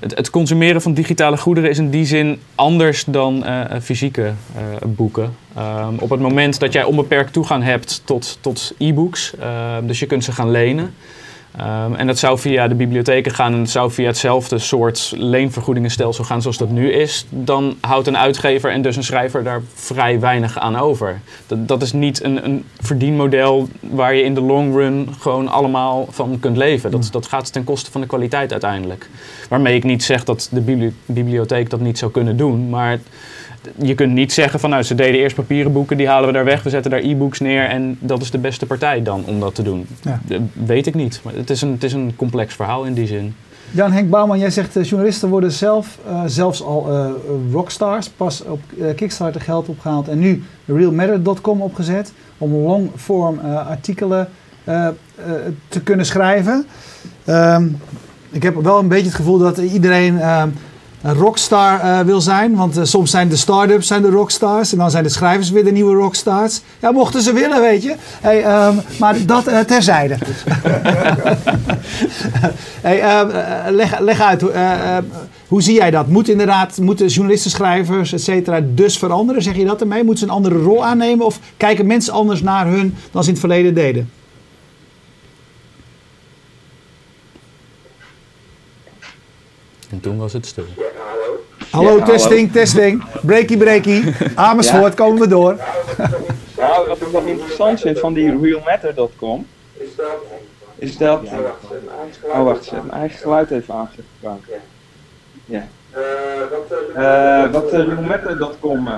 [0.01, 5.35] het, consumeren van digitale goederen is in die zin anders dan eh, fysieke eh, boeken.
[5.57, 9.35] Ehm, op het moment dat jij onbeperkt toegang hebt tot, tot e-books,
[9.83, 10.95] dus je kunt ze gaan lenen.
[11.57, 16.25] Ehm, en dat zou via de bibliotheken gaan en het zou via hetzelfde soort leenvergoedingenstelsel
[16.25, 17.27] gaan zoals dat nu is.
[17.29, 21.21] Dan houdt een uitgever en dus een schrijver daar vrij weinig aan over.
[21.47, 26.07] Dat, dat is niet een, een verdienmodel waar je in de long run gewoon allemaal
[26.11, 26.91] van kunt leven.
[26.91, 29.09] Dat, dat gaat ten koste van de kwaliteit uiteindelijk.
[29.49, 32.99] Waarmee ik niet zeg dat de bibli- bibliotheek dat niet zou kunnen doen, maar
[33.77, 36.44] je kunt niet zeggen van nou ze deden eerst papieren boeken, die halen we daar
[36.44, 39.55] weg, we zetten daar e-books neer en dat is de beste partij dan om dat
[39.55, 39.87] te doen.
[40.03, 40.20] Ja.
[40.25, 43.07] Dat weet ik niet, maar het is, een, het is een complex verhaal in die
[43.07, 43.35] zin.
[43.70, 47.11] Jan Henk Bouwman, jij zegt uh, journalisten worden zelf uh, zelfs al uh,
[47.53, 48.09] rockstars.
[48.09, 48.61] Pas op
[48.96, 54.29] Kickstarter geld opgehaald en nu realmatter.com opgezet om longform artikelen
[55.68, 56.66] te kunnen schrijven.
[57.27, 57.81] Um,
[58.31, 60.20] ik heb wel een beetje het gevoel dat iedereen
[61.03, 62.57] een rockstar uh, wil zijn.
[62.57, 64.73] Want uh, soms zijn de start-ups zijn de rockstars.
[64.73, 66.61] En dan zijn de schrijvers weer de nieuwe rockstars.
[66.79, 67.95] Ja, mochten ze willen, weet je.
[68.21, 70.17] Hey, um, maar dat uh, terzijde.
[72.87, 73.27] hey,
[73.71, 74.45] leg, leg, uit.
[75.49, 76.07] hoe zie jij dat?
[76.09, 79.43] Moet inderdaad, moeten journalisten, schrijvers, et cetera, dus veranderen?
[79.43, 80.05] Zeg je dat ermee?
[80.05, 81.27] Moeten ze een andere rol aannemen?
[81.27, 84.11] Of kijken mensen anders naar hun dan ze in het verleden deden?
[89.92, 90.64] En toen was het stil.
[90.76, 91.40] Hallo.
[91.70, 93.05] Hallo, Ja, testing, testing.
[93.22, 94.12] Breaky, breaky.
[94.35, 95.57] Amersfoort, komen we door.
[96.57, 99.46] Nou, wat ik nog interessant vind van die realmatter.com,
[100.78, 101.20] Is dat...
[101.22, 101.38] Ja,
[102.35, 104.05] Oh, wacht, zet mijn eigen geluid even aangezet.
[105.44, 105.68] Ja.
[105.90, 106.00] Eh,
[106.50, 106.72] wat...
[106.94, 108.87] eh, wat uh, realmatter.com...
[108.87, 108.92] Uh,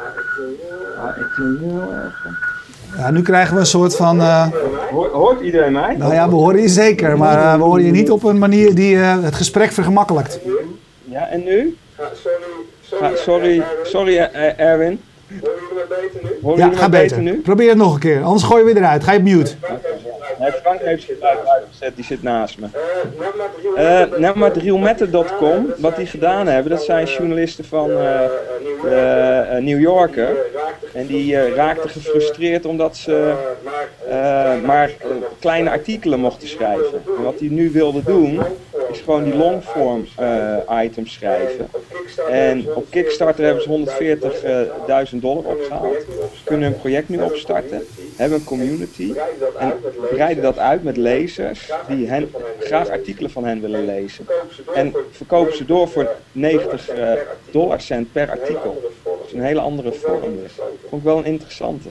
[0.00, 0.58] Ah, ik,
[0.96, 2.26] eh, ah, ik zie heel erg...
[2.96, 4.20] Ja, nu krijgen we een soort van...
[4.20, 4.46] Uh,
[5.12, 5.96] Hoort, iedereen mij?
[5.96, 7.18] nou ja, we horen je zeker.
[7.18, 10.38] Maar uh, we horen je niet op een manier die uh, het gesprek vergemakkelijkt.
[11.04, 11.76] Ja, en nu?
[12.82, 15.00] sorry, sorry, sorry, eh, Erwin.
[15.28, 15.36] eh,
[16.22, 16.30] nu?
[16.42, 17.22] Horen Ja, ga beter beter.
[17.22, 17.40] nu?
[17.40, 18.22] Probeer het nog een keer.
[18.22, 19.04] Anders gooi je weer eruit.
[19.04, 19.54] Ga je op mute.
[20.38, 22.66] Nee, Frank heeft geluid uitgezet, die zit naast me.
[22.66, 23.18] Eh,
[23.78, 28.20] maar Uh, maar realmatter.com, wat die gedaan hebben, dat zijn journalisten van uh,
[28.84, 30.36] uh, New Yorker.
[30.92, 33.34] En die uh, raakten gefrustreerd omdat ze
[34.08, 34.90] uh, maar
[35.38, 37.02] kleine artikelen mochten schrijven.
[37.16, 38.40] En wat die nu wilden doen,
[38.92, 40.06] is gewoon die longform
[40.82, 41.68] items schrijven.
[42.30, 45.96] En op Kickstarter hebben ze 140.000 dollar opgehaald.
[46.44, 47.82] Kunnen hun project nu opstarten.
[48.16, 49.12] Hebben een community.
[49.58, 49.72] En
[50.10, 54.26] breiden dat uit met lezers die hen, graag artikelen van hen willen lezen.
[54.74, 57.12] En verkopen ze door voor 90 uh,
[57.50, 58.92] dollarcent per artikel.
[59.30, 60.36] Is een hele andere vorm.
[60.42, 60.52] Dus.
[60.88, 61.88] Vond ik wel een interessante.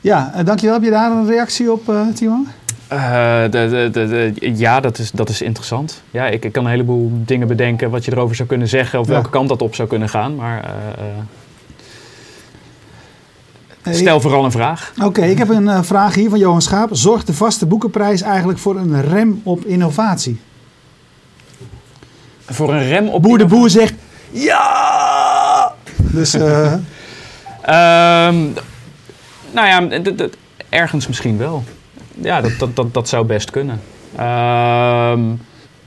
[0.00, 0.74] Ja, uh, dankjewel.
[0.74, 2.44] Heb je daar een reactie op, uh, Timo?
[2.92, 6.02] Uh, de, de, de, ja, dat is, dat is interessant.
[6.10, 9.06] Ja, ik, ik kan een heleboel dingen bedenken wat je erover zou kunnen zeggen, of
[9.06, 9.12] ja.
[9.12, 10.34] welke kant dat op zou kunnen gaan.
[10.34, 11.06] Maar uh,
[13.86, 14.92] uh, stel vooral een vraag.
[14.96, 16.88] Oké, okay, ik heb een uh, vraag hier van Johan Schaap.
[16.92, 20.40] Zorgt de vaste boekenprijs eigenlijk voor een rem op innovatie?
[22.46, 23.94] Voor een rem op Boer de Boer zegt
[24.30, 24.99] ja!
[26.12, 26.34] Dus.
[26.34, 26.42] um,
[29.52, 29.88] nou ja,
[30.68, 31.64] ergens misschien wel.
[32.20, 33.80] Ja, dat, dat, dat, dat zou best kunnen.
[34.20, 35.40] Um,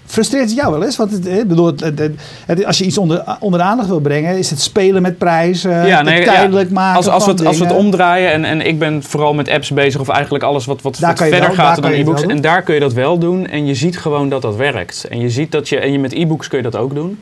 [0.06, 0.98] Frustreert het jou wel eens?
[0.98, 2.00] Want het, ik bedoel, het,
[2.46, 5.88] het, als je iets onder, onder de aandacht wil brengen, is het spelen met prijzen,
[5.88, 6.74] ja, nee, tijdelijk ja.
[6.74, 6.98] maken.
[6.98, 9.72] Als, als, we het, als we het omdraaien en, en ik ben vooral met apps
[9.72, 12.22] bezig, of eigenlijk alles wat, wat, wat verder wel, gaat dan e-books.
[12.22, 13.48] En daar kun je dat wel doen.
[13.48, 15.06] En je ziet gewoon dat dat werkt.
[15.10, 17.20] En je ziet dat je, en je met e-books kun je dat ook doen.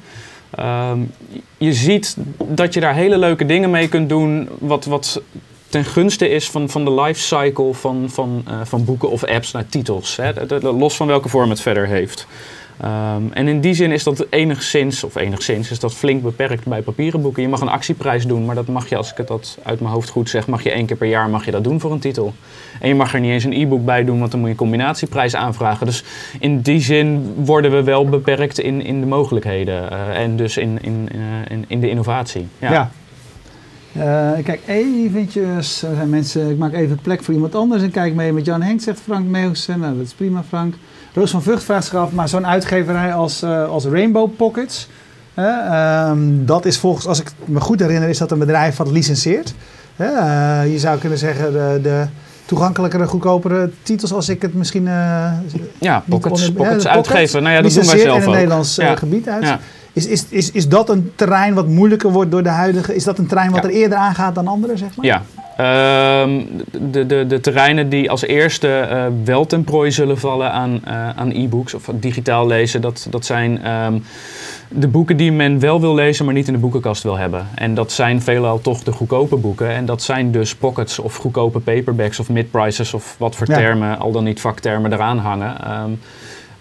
[0.60, 1.12] Um,
[1.58, 5.22] je ziet dat je daar hele leuke dingen mee kunt doen, wat, wat
[5.70, 9.66] ten gunste is van, van de lifecycle van, van, uh, van boeken of apps naar
[9.70, 10.16] titels.
[10.16, 10.32] Hè?
[10.60, 12.28] Los van welke vorm het verder heeft.
[12.82, 16.82] Ehm, en in die zin is dat enigszins, of enigszins, is dat flink beperkt bij
[16.82, 17.42] papieren boeken.
[17.42, 19.94] Je mag een actieprijs doen, maar dat mag je, als ik het dat uit mijn
[19.94, 22.00] hoofd goed zeg, mag je één keer per jaar mag je dat doen voor een
[22.00, 22.34] titel.
[22.80, 24.62] En je mag er niet eens een e-book bij doen, want dan moet je een
[24.62, 25.86] combinatieprijs aanvragen.
[25.86, 26.04] Dus
[26.40, 30.78] in die zin worden we wel beperkt in, in de mogelijkheden uh, en dus in,
[30.82, 32.48] in, uh, in, in, de innovatie.
[32.60, 32.72] Ja.
[32.72, 32.92] ja.
[33.98, 38.14] Uh, kijk, eventjes, er zijn mensen, ik maak even plek voor iemand anders en kijk
[38.14, 39.80] mee met Jan Henk, zegt Frank Meeuwsen.
[39.80, 40.76] Nou, dat is prima Frank.
[41.14, 44.88] Roos van Vught vraagt zich af, maar zo'n uitgeverij als, uh, als Rainbow Pockets,
[45.36, 49.54] uh, dat is volgens, als ik me goed herinner, is dat een bedrijf wat licenseert.
[49.98, 50.08] Uh,
[50.72, 52.06] je zou kunnen zeggen de, de
[52.46, 54.90] toegankelijkere, goedkopere titels als ik het misschien...
[55.80, 57.44] ja, Pockets, pockets uitgeven.
[57.44, 58.96] Nou ja, dat doen wij zelf in een Nederlands ja.
[58.96, 59.44] gebied uit.
[59.44, 59.60] Ja.
[59.94, 62.96] Is, is, is, is dat een terrein wat moeilijker wordt door de huidige...
[62.96, 63.70] Is dat een terrein wat ja.
[63.70, 65.06] er eerder aangaat dan andere, zeg maar?
[65.06, 65.22] Ja.
[65.52, 66.44] Uh,
[66.92, 71.10] de, de, de terreinen die als eerste uh, wel ten prooi zullen vallen aan, uh,
[71.10, 72.82] aan e-books of digitaal lezen...
[72.82, 74.04] dat, dat zijn um,
[74.68, 77.48] de boeken die men wel wil lezen, maar niet in de boekenkast wil hebben.
[77.56, 79.70] En dat zijn veelal toch de goedkope boeken.
[79.70, 82.94] En dat zijn dus pockets of goedkope paperbacks of mid-prices...
[82.94, 85.82] of wat voor termen, al dan niet vaktermen, eraan hangen...
[85.84, 86.00] Um,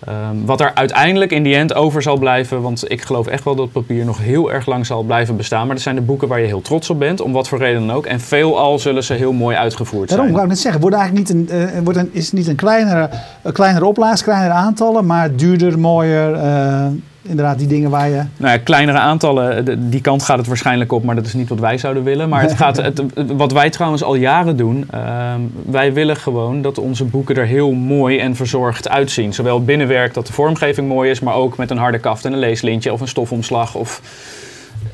[0.08, 3.54] Um, wat er uiteindelijk in die end over zal blijven, want ik geloof echt wel
[3.54, 5.66] dat papier nog heel erg lang zal blijven bestaan.
[5.66, 7.86] Maar dat zijn de boeken waar je heel trots op bent, om wat voor reden
[7.86, 8.06] dan ook.
[8.06, 10.18] En veelal zullen ze heel mooi uitgevoerd Daarom, zijn.
[10.18, 12.56] Daarom wou ik net zeggen, wordt eigenlijk niet een, uh, wordt een, is niet een
[12.56, 13.10] kleinere,
[13.42, 16.34] een kleinere oplaas, kleinere aantallen, maar duurder, mooier.
[16.34, 16.86] Uh,
[17.22, 18.22] inderdaad die dingen waar je...
[18.36, 21.58] Nou ja, kleinere aantallen, die kant gaat het waarschijnlijk op, maar dat is niet wat
[21.58, 22.28] wij zouden willen.
[22.28, 23.02] Maar het gaat, het,
[23.36, 25.34] wat wij trouwens al jaren doen, uh,
[25.66, 29.34] wij willen gewoon dat onze boeken er heel mooi en verzorgd uitzien.
[29.34, 32.38] Zowel binnenwerk dat de vormgeving mooi is, maar ook met een harde kaft en een
[32.38, 34.00] leeslintje of een stofomslag of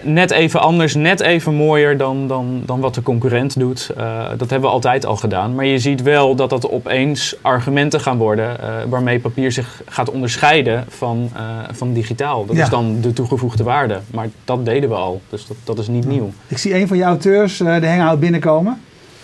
[0.06, 3.90] net even anders, net even mooier dan, dan, dan wat de concurrent doet.
[3.98, 5.54] Uh, dat hebben we altijd al gedaan.
[5.54, 10.10] Maar je ziet wel dat dat opeens argumenten gaan worden uh, waarmee papier zich gaat
[10.10, 11.40] onderscheiden van, uh,
[11.72, 12.46] van digitaal.
[12.46, 12.62] Dat ja.
[12.62, 14.00] is dan de toegevoegde waarde.
[14.10, 16.10] Maar dat deden we al, dus dat, dat is niet ja.
[16.10, 16.30] nieuw.
[16.46, 18.80] Ik zie een van jouw auteurs de hangout binnenkomen.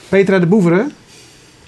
[0.09, 0.93] Petra de Boeveren.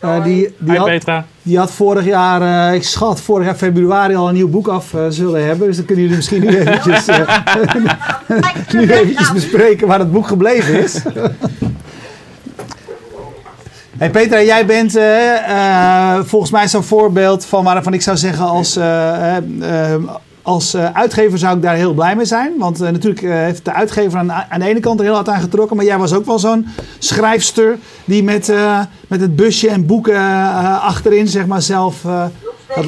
[0.05, 1.27] Uh, die, die, Hi, had, Petra.
[1.43, 4.93] die had vorig jaar, uh, ik schat, vorig jaar februari al een nieuw boek af
[4.93, 5.67] uh, zullen hebben.
[5.67, 7.07] Dus dan kunnen jullie misschien nu eventjes,
[8.73, 11.03] nu eventjes bespreken waar het boek gebleven is.
[13.99, 14.99] hey Petra, jij bent
[16.29, 18.79] volgens mij zo'n voorbeeld van waarvan ik zou zeggen als
[20.45, 22.53] als uh, uitgever zou ik daar heel blij mee zijn.
[22.59, 25.29] Want uh, natuurlijk uh, heeft de uitgever aan, aan, de ene kant er heel hard
[25.29, 25.77] aan getrokken.
[25.77, 26.67] Maar jij was ook wel zo'n
[26.99, 28.53] schrijfster die met,
[29.09, 30.21] met het busje en boeken
[30.81, 32.05] achterin zeg maar zelf...
[32.05, 32.25] nog
[32.69, 32.87] steeds.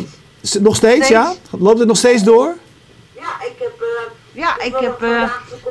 [0.52, 1.32] Had, nog steeds, ja?
[1.50, 2.54] Loopt het nog steeds door?
[3.14, 3.84] Ja, ik heb...
[4.32, 5.22] Ja, ik heb uh,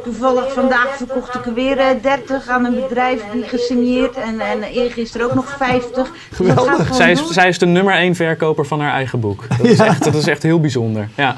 [0.03, 4.63] toevallig vandaag verkocht ik er weer uh, 30 aan een bedrijf die gesigneerd en, en
[4.63, 6.11] eergisteren ook nog 50.
[6.31, 6.87] Geweldig.
[6.87, 9.43] Dus zij, is, zij is de nummer 1 verkoper van haar eigen boek.
[9.57, 11.09] Dat is, echt, dat is echt heel bijzonder.
[11.15, 11.37] Ja,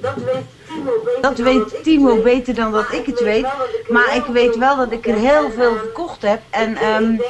[0.00, 1.17] dat weet Timo beter.
[1.28, 3.46] Dat weet Timo beter dan dat ik het weet.
[3.88, 6.40] Maar ik weet wel dat ik er heel veel verkocht heb.
[6.50, 7.20] En um,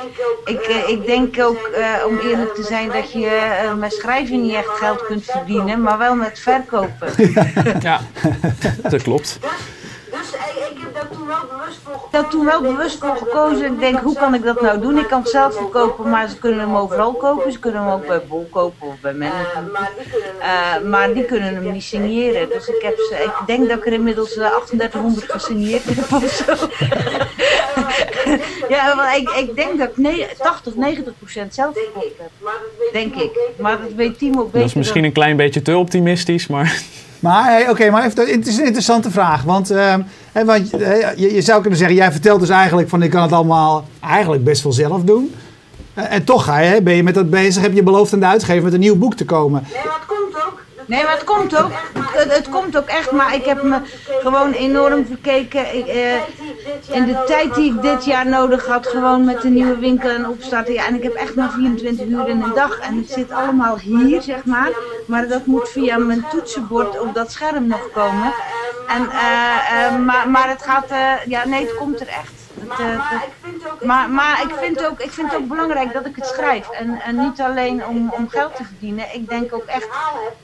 [0.45, 4.43] ik, uh, ik denk ook, uh, om eerlijk te zijn, dat je uh, met schrijven
[4.43, 7.13] niet echt geld kunt verdienen, maar wel met verkopen.
[7.81, 8.01] ja,
[8.83, 9.39] dat klopt.
[10.99, 12.11] Ik heb daar toen wel bewust voor gekozen.
[12.11, 13.73] Daar toen wel bewust voor gekozen.
[13.73, 14.99] Ik denk, hoe kan ik dat nou doen?
[14.99, 17.53] Ik kan het zelf verkopen, maar ze kunnen hem overal kopen.
[17.53, 19.71] Ze kunnen hem ook bij Bol kopen of bij Manhattan.
[20.39, 22.49] Uh, maar die kunnen hem niet signeren.
[22.49, 26.69] Dus ik, heb ze, ik denk dat ik er inmiddels 3800 gesigneerd heb of zo.
[28.75, 32.31] ja, maar ik, ik denk dat ik 80, 90 procent zelf verkocht heb.
[32.93, 33.39] Denk ik.
[33.59, 34.59] Maar dat weet Timo beter.
[34.59, 36.83] Dat is misschien een klein beetje te optimistisch, maar...
[37.21, 39.43] Maar oké, maar even, het is een interessante vraag.
[39.43, 39.95] Want, uh,
[40.33, 40.71] want
[41.17, 44.63] je, zou kunnen zeggen, jij vertelt dus eigenlijk van ik kan het allemaal eigenlijk best
[44.63, 45.35] wel zelf doen.
[45.99, 48.27] Uh, en toch ga je, ben je met dat bezig, heb je beloofd aan de
[48.27, 49.63] uitgever met een nieuw boek te komen.
[49.73, 50.17] Nee, het komt.
[50.89, 51.71] Nee, maar het komt ook.
[51.99, 53.81] Het, het komt ook echt, maar ik heb me
[54.23, 55.77] gewoon enorm verkeken.
[55.77, 55.87] Ik,
[56.91, 60.29] in de tijd die ik dit jaar nodig had, gewoon met de nieuwe winkel en
[60.29, 60.75] opstarten.
[60.75, 62.79] Ja, en ik heb echt maar 24 uur in een dag.
[62.79, 64.71] En het zit allemaal hier, zeg maar.
[65.07, 68.33] Maar dat moet via mijn toetsenbord op dat scherm nog komen.
[68.89, 70.89] En, uh, uh, maar, maar het gaat,
[71.27, 72.38] ja, nee, het komt er echt.
[72.61, 76.69] Het, maar, maar ik vind ook, ik vind het ook belangrijk dat ik het schrijf.
[76.71, 79.15] En, en niet alleen om, om geld te verdienen.
[79.15, 79.89] Ik denk ook echt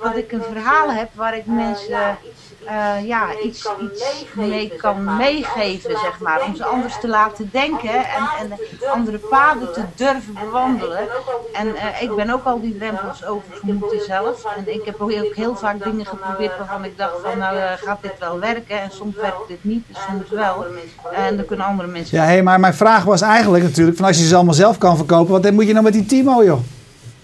[0.03, 2.19] dat ik een verhaal heb waar ik mensen
[2.67, 6.45] uh, ja, iets, iets mee kan meegeven, zeg maar.
[6.45, 8.59] Om ze anders te laten denken en, en
[8.93, 11.09] andere paden te durven bewandelen.
[11.53, 14.45] En uh, ik ben ook al die drempels overgemoeten zelf.
[14.57, 18.03] En ik heb ook heel vaak dingen geprobeerd waarvan ik dacht van nou uh, gaat
[18.03, 18.81] dit wel werken.
[18.81, 20.67] En soms werkt dit niet, en soms wel.
[21.13, 22.19] En dan kunnen andere mensen...
[22.19, 24.97] Ja, hey, maar mijn vraag was eigenlijk natuurlijk van als je ze allemaal zelf kan
[24.97, 26.59] verkopen, wat moet je nou met die Timo joh?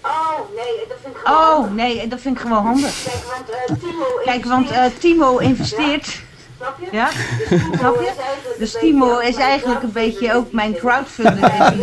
[0.03, 0.87] Oh, nee,
[1.23, 3.07] Oh, nee, dat vind ik gewoon handig.
[4.23, 6.21] Kijk, want uh, Timo investeert
[6.91, 7.09] ja?
[7.77, 8.11] Snap je?
[8.57, 11.51] Dus Timo is eigenlijk een beetje ook mijn crowdfunder.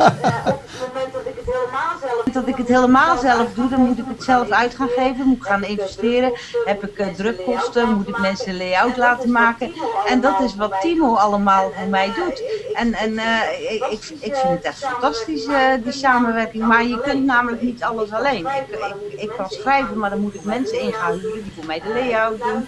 [2.39, 3.55] Dat ik het helemaal zelf...
[3.55, 5.27] Doe, dan moet ik het zelf uit gaan geven.
[5.27, 6.33] Moet ik gaan investeren.
[6.65, 7.95] Heb ik uh, drukkosten.
[7.95, 9.73] Moet ik mensen layout laten maken.
[10.07, 12.43] En dat is wat Timo allemaal voor mij doet.
[12.75, 16.67] En, en uh, ik, ik vind het echt fantastisch, uh, die samenwerking.
[16.67, 18.47] Maar je kunt namelijk niet alles alleen.
[18.47, 18.79] Ik,
[19.13, 21.81] ik, ik kan schrijven, maar dan moet ik mensen in gaan huren die voor mij
[21.81, 22.67] de layout doen.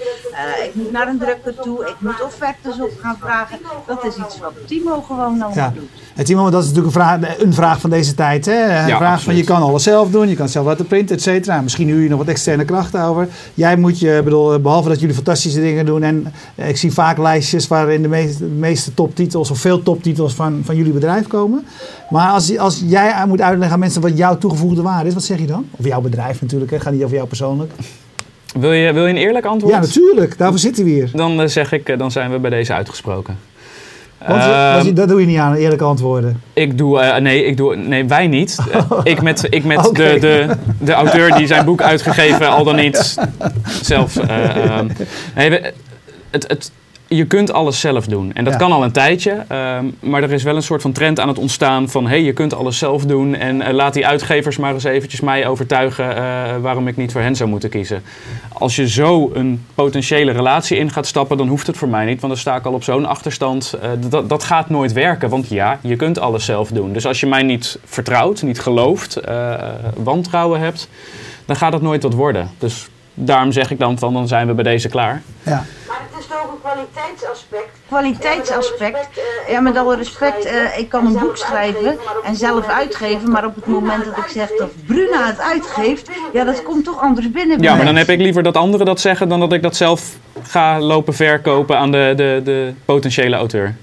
[0.64, 1.86] ik moet naar een drukker toe.
[1.86, 3.58] Ik moet offertes op gaan vragen.
[3.86, 5.72] Dat is iets wat Timo gewoon al ja.
[5.74, 5.90] doet.
[6.14, 8.46] En Timo, dat is natuurlijk een vraag, een vraag van deze tijd.
[8.46, 8.80] Hè?
[8.80, 11.16] Een ja, vraag van je kan alles zelf doen, je kan het zelf laten printen,
[11.16, 11.60] et cetera.
[11.60, 13.28] Misschien huur je nog wat externe krachten over.
[13.54, 16.02] Jij moet je, bedoel, behalve dat jullie fantastische dingen doen.
[16.02, 20.34] En eh, ik zie vaak lijstjes waarin de meeste, de meeste toptitels of veel toptitels
[20.34, 21.66] van, van jullie bedrijf komen.
[22.10, 25.38] Maar als, als jij moet uitleggen aan mensen wat jouw toegevoegde waarde is, wat zeg
[25.38, 25.66] je dan?
[25.70, 26.80] Of jouw bedrijf natuurlijk, hè?
[26.80, 27.72] gaat niet over jou persoonlijk.
[28.58, 29.74] Wil je, wil je een eerlijk antwoord?
[29.74, 30.38] Ja, natuurlijk.
[30.38, 31.10] Daarvoor zitten we hier.
[31.12, 33.38] Dan uh, zeg ik, dan zijn we bij deze uitgesproken.
[34.28, 36.42] Uh, dat doe je niet aan, eerlijke antwoorden.
[36.52, 38.58] Ik doe, uh, nee, ik doe, nee, wij niet.
[39.02, 40.14] ik met, ik met okay.
[40.14, 43.16] de, de, de auteur die zijn boek uitgegeven, al dan niet
[43.82, 44.14] zelf.
[45.34, 45.60] nee,
[46.30, 46.70] het, het,
[47.12, 48.32] je kunt alles zelf doen.
[48.32, 49.30] En dat kan al een tijdje.
[49.30, 52.04] Um, maar er is wel een soort van trend aan het ontstaan van...
[52.04, 53.34] hé, hey, je kunt alles zelf doen.
[53.34, 56.16] En uh, laat die uitgevers maar eens eventjes mij overtuigen...
[56.16, 58.02] Uh, waarom ik niet voor hen zou moeten kiezen.
[58.52, 61.36] Als je zo een potentiële relatie in gaat stappen...
[61.36, 62.20] dan hoeft het voor mij niet.
[62.20, 63.74] Want dan sta ik al op zo'n achterstand.
[63.82, 65.28] Uh, dat, dat gaat nooit werken.
[65.28, 66.92] Want ja, je kunt alles zelf doen.
[66.92, 69.20] Dus als je mij niet vertrouwt, niet gelooft...
[69.96, 70.88] wantrouwen hebt...
[71.44, 72.50] dan gaat het nooit wat worden.
[72.58, 72.88] Dus
[73.24, 74.12] daarom zeg ik dan van...
[74.12, 75.22] dan zijn we bij deze klaar.
[75.42, 75.64] Ja
[76.30, 77.68] toch een kwaliteitsaspect.
[77.86, 79.08] Kwaliteitsaspect.
[79.48, 83.54] Ja, met alle respect, uh, ik kan een boek schrijven en zelf uitgeven, maar op
[83.54, 87.62] het moment dat ik zeg dat Bruna het uitgeeft, ja, dat komt toch anders binnen.
[87.62, 90.16] Ja, maar dan heb ik liever dat anderen dat zeggen dan dat ik dat zelf
[90.42, 93.74] ga lopen verkopen aan de, de, de potentiële auteur.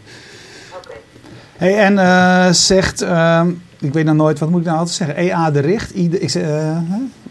[1.57, 3.41] Hey, en uh, zegt, uh,
[3.79, 5.15] ik weet nog nooit, wat moet ik nou altijd zeggen?
[5.15, 5.95] EA de Richt.
[5.95, 6.77] ik, uh,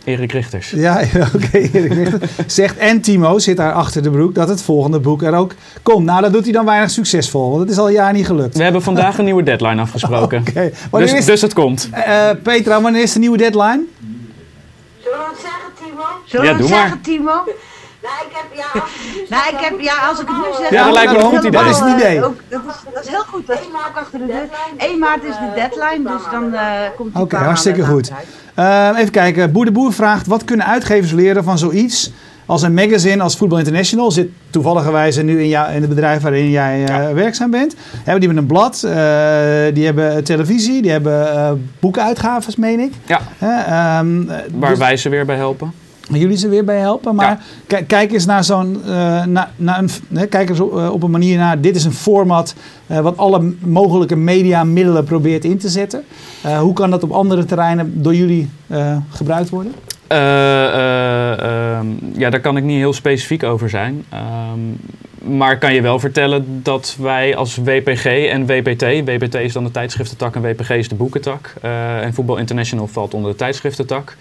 [0.06, 0.70] Erik Richters.
[0.70, 1.00] Ja,
[1.34, 2.30] oké, Erik Richters.
[2.46, 6.04] Zegt en Timo zit daar achter de broek dat het volgende boek er ook komt.
[6.04, 8.56] Nou, dat doet hij dan weinig succesvol, want het is al een jaar niet gelukt.
[8.56, 10.38] We hebben vandaag een nieuwe deadline afgesproken.
[10.48, 10.70] Oké.
[10.90, 11.88] Dus, dus het komt.
[11.92, 13.84] Uh, Petra, wanneer is de nieuwe deadline?
[15.02, 16.02] Zullen we het zeggen, Timo?
[16.24, 17.44] Zullen ja, we het zeggen, Timo?
[18.06, 18.90] Nou, ik heb, ja, als,
[19.28, 20.70] nou, ik heb, ja, als ik het nu zeg...
[20.70, 21.60] Ja, dat lijkt me een goed idee.
[21.60, 22.24] Wat is het idee?
[22.24, 23.46] Ook, dat, is, dat is heel goed.
[23.46, 24.48] Dat is ook achter de deur.
[24.76, 26.60] 1 maart is de deadline, dus dan uh,
[26.96, 28.10] komt Oké, okay, hartstikke goed.
[28.58, 29.52] Uh, even kijken.
[29.52, 32.12] Boer de Boer vraagt, wat kunnen uitgevers leren van zoiets
[32.46, 34.10] als een magazine als Football International?
[34.10, 37.12] Zit toevalligerwijze nu in, jou, in het bedrijf waarin jij uh, ja.
[37.12, 37.74] werkzaam bent.
[38.04, 38.80] Hebben die hebben een blad,
[39.74, 42.92] die hebben televisie, die hebben boekenuitgaves, meen ik.
[43.06, 43.20] Ja,
[43.98, 47.14] um, Waar dus, wij ze weer bij helpen jullie ze weer bij helpen.
[47.14, 47.42] Maar
[47.86, 48.80] kijk eens naar zo'n.
[48.86, 51.60] Uh, naar, naar een, kijk eens op, uh, op, een manier naar.
[51.60, 52.54] Dit is een format
[52.86, 56.04] uh, wat alle mogelijke mediamiddelen probeert in te zetten.
[56.60, 58.48] hoe kan dat op andere terreinen door jullie
[59.10, 59.72] gebruikt worden?
[60.06, 64.04] Ehm, ja, daar kan ik niet heel specifiek over zijn.
[64.52, 64.76] Um,
[65.36, 69.70] maar kan je wel vertellen dat wij als WPG en WPT, WPT is dan de
[69.70, 71.54] tijdschriftentak en WPG is de boekentak.
[72.00, 74.16] en Voetbal International valt onder de tijdschriftentak.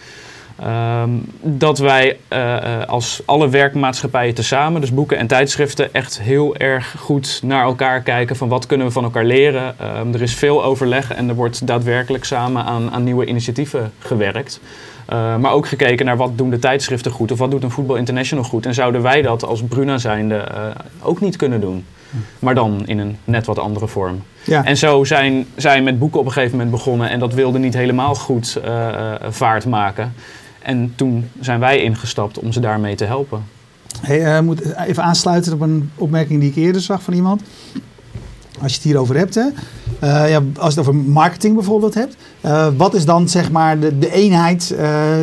[0.63, 6.96] Um, dat wij uh, als alle werkmaatschappijen tezamen, dus boeken en tijdschriften, echt heel erg
[6.98, 9.76] goed naar elkaar kijken van wat kunnen we van elkaar leren.
[10.00, 14.60] Um, er is veel overleg en er wordt daadwerkelijk samen aan, aan nieuwe initiatieven gewerkt.
[15.13, 17.96] Uh, maar ook gekeken naar wat doen de tijdschriften goed of wat doet een Voetbal
[17.96, 18.65] International goed.
[18.65, 20.65] En zouden wij dat als Bruna zijnde uh,
[21.02, 21.86] ook niet kunnen doen.
[22.39, 24.24] Maar dan in een net wat andere vorm.
[24.44, 24.65] Ja.
[24.65, 27.74] En zo zijn zij met boeken op een gegeven moment begonnen en dat wilde niet
[27.74, 28.89] helemaal goed uh,
[29.30, 30.13] vaart maken.
[30.65, 33.43] En toen zijn wij ingestapt om ze daarmee te helpen.
[34.01, 37.41] Hey, uh, moet even aansluiten op een opmerking die ik eerder zag van iemand.
[38.62, 39.41] Als je het hierover hebt, hè?
[40.04, 43.80] Uh, ja, als je het over marketing bijvoorbeeld hebt, uh, wat is dan zeg maar
[43.80, 44.75] de, de eenheid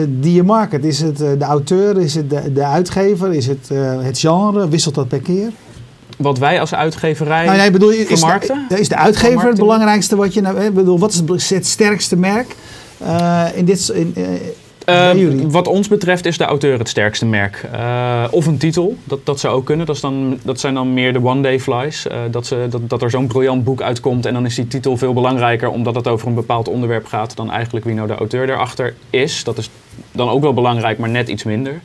[0.09, 0.85] die je market?
[0.85, 3.69] Is het de auteur, is het de, de uitgever, is het
[4.03, 4.69] het genre?
[4.69, 5.51] Wisselt dat per keer?
[6.19, 10.35] Wat wij als uitgeverij nou, nee, bedoel, is de, is de uitgever het belangrijkste wat
[10.35, 12.57] je nou, bedoel, wat is het sterkste merk
[13.55, 14.15] in dit, in,
[14.89, 15.11] Uh,
[15.47, 17.69] wat ons betreft is de auteur het sterkste merk.
[17.75, 19.87] Uh, of een titel, dat, dat zou ook kunnen.
[19.87, 22.07] Dat, is dan, dat zijn dan meer de one-day flies.
[22.07, 24.97] Uh, dat, ze, dat, dat er zo'n briljant boek uitkomt en dan is die titel
[24.97, 28.47] veel belangrijker omdat het over een bepaald onderwerp gaat dan eigenlijk wie nou de auteur
[28.47, 29.45] daarachter is.
[29.45, 29.71] Dat is
[30.13, 31.81] dan ook wel belangrijk, maar net iets minder.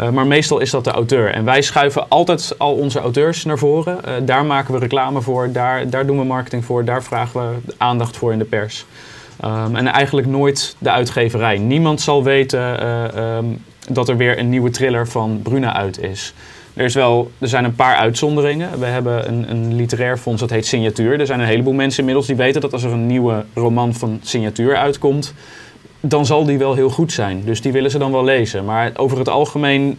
[0.00, 1.30] Uh, maar meestal is dat de auteur.
[1.30, 4.26] En wij schuiven altijd al onze auteurs naar voren.
[4.26, 8.16] Daar maken we reclame voor, daar, daar doen we marketing voor, daar vragen we aandacht
[8.16, 8.86] voor in de pers.
[9.40, 11.58] Ehm, en eigenlijk nooit de uitgeverij.
[11.58, 13.46] Niemand zal weten eh, ehm,
[13.88, 16.34] dat er weer een nieuwe thriller van Bruna uit is.
[16.74, 18.78] Er, is wel, er zijn een paar uitzonderingen.
[18.78, 21.20] We hebben een, een literair fonds dat heet Signatuur.
[21.20, 24.20] Er zijn een heleboel mensen inmiddels die weten dat als er een nieuwe roman van
[24.22, 25.34] Signatuur uitkomt,
[26.00, 27.42] dan zal die wel heel goed zijn.
[27.44, 28.64] Dus die willen ze dan wel lezen.
[28.64, 29.98] Maar over het algemeen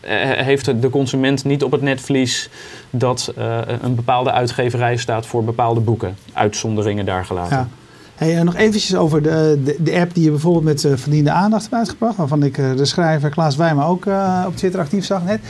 [0.00, 2.50] eh, heeft de consument niet op het netvlies
[2.90, 6.16] dat uh, een bepaalde uitgeverij staat voor bepaalde boeken.
[6.32, 7.70] Uitzonderingen daar gelaten.
[8.18, 11.62] Hey, nog eventjes over de, de, de, app die je bijvoorbeeld met uh, verdiende aandacht
[11.62, 12.16] hebt uitgebracht.
[12.16, 14.06] Waarvan ik de schrijver Klaas Wijma ook
[14.46, 15.40] op Twitter actief zag net.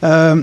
[0.00, 0.42] Ehm,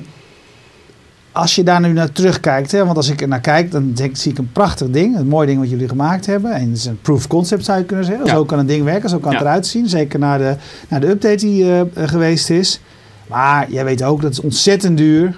[1.31, 4.15] als je daar nu naar terugkijkt, hè, want als ik er naar kijk, dan denk,
[4.15, 5.17] zie ik een prachtig ding.
[5.17, 6.51] Een mooi ding wat jullie gemaakt hebben.
[6.51, 8.27] En het is een proof concept zou je kunnen zeggen.
[8.27, 9.89] Zo kan een ding werken, zo kan het eruit zien.
[9.89, 10.55] Zeker naar de,
[10.89, 12.81] naar de update die geweest is.
[13.27, 15.37] Maar jij weet ook, dat is ontzettend duur.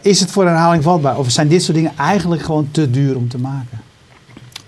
[0.00, 1.18] Is het voor herhaling vatbaar?
[1.18, 3.89] Of zijn dit soort dingen eigenlijk gewoon te duur om te maken?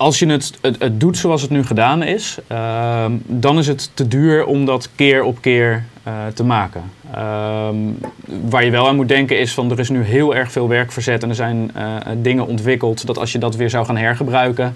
[0.03, 4.09] Als je het, het, doet zoals het nu gedaan is, uh, dan is het te
[4.09, 6.82] duur om dat keer op keer uh, te maken.
[7.14, 7.76] Ehm,
[8.50, 10.92] waar je wel aan moet denken is van er is nu heel erg veel werk
[10.92, 14.74] verzet en er zijn uh, dingen ontwikkeld dat als je dat weer zou gaan hergebruiken,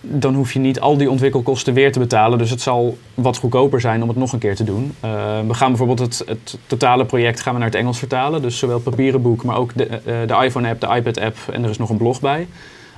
[0.00, 2.38] dan hoef je niet al die ontwikkelkosten weer te betalen.
[2.38, 4.94] Dus het zal wat goedkoper zijn om het nog een keer te doen.
[5.04, 5.10] Uh,
[5.46, 8.42] we gaan bijvoorbeeld het, het, totale project gaan we naar het Engels vertalen.
[8.42, 11.70] Dus zowel het papieren boek, maar ook de, uh, de iPhone-app, de iPad-app en er
[11.70, 12.46] is nog een blog bij.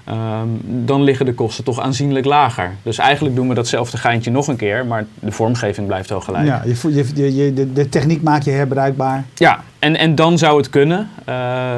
[0.08, 2.72] Um, dan liggen de kosten toch aanzienlijk lager.
[2.82, 6.46] Dus eigenlijk doen we datzelfde geintje nog een keer, maar de vormgeving blijft wel gelijk.
[6.46, 9.24] Ja, je, je, je, de, de, techniek maak je herbruikbaar.
[9.34, 11.08] Ja, en, en dan zou het kunnen.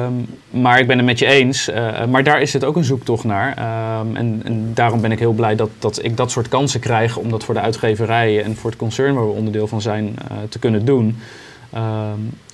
[0.01, 1.69] Um, maar ik ben het met je eens.
[1.69, 3.49] Uh, maar daar is het ook een zoektocht naar.
[3.99, 7.17] Um, en, en, daarom ben ik heel blij dat, dat ik dat soort kansen krijg
[7.17, 10.37] om dat voor de uitgeverijen en voor het concern waar we onderdeel van zijn uh,
[10.49, 11.17] te kunnen doen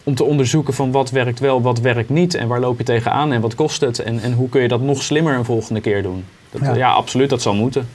[0.09, 3.31] om te onderzoeken van wat werkt wel, wat werkt niet en waar loop je tegenaan
[3.31, 6.03] en wat kost het en, en hoe kun je dat nog slimmer een volgende keer
[6.03, 6.23] doen.
[6.51, 6.75] Dat, ja.
[6.75, 6.91] ja.
[6.91, 7.87] absoluut, dat zal moeten.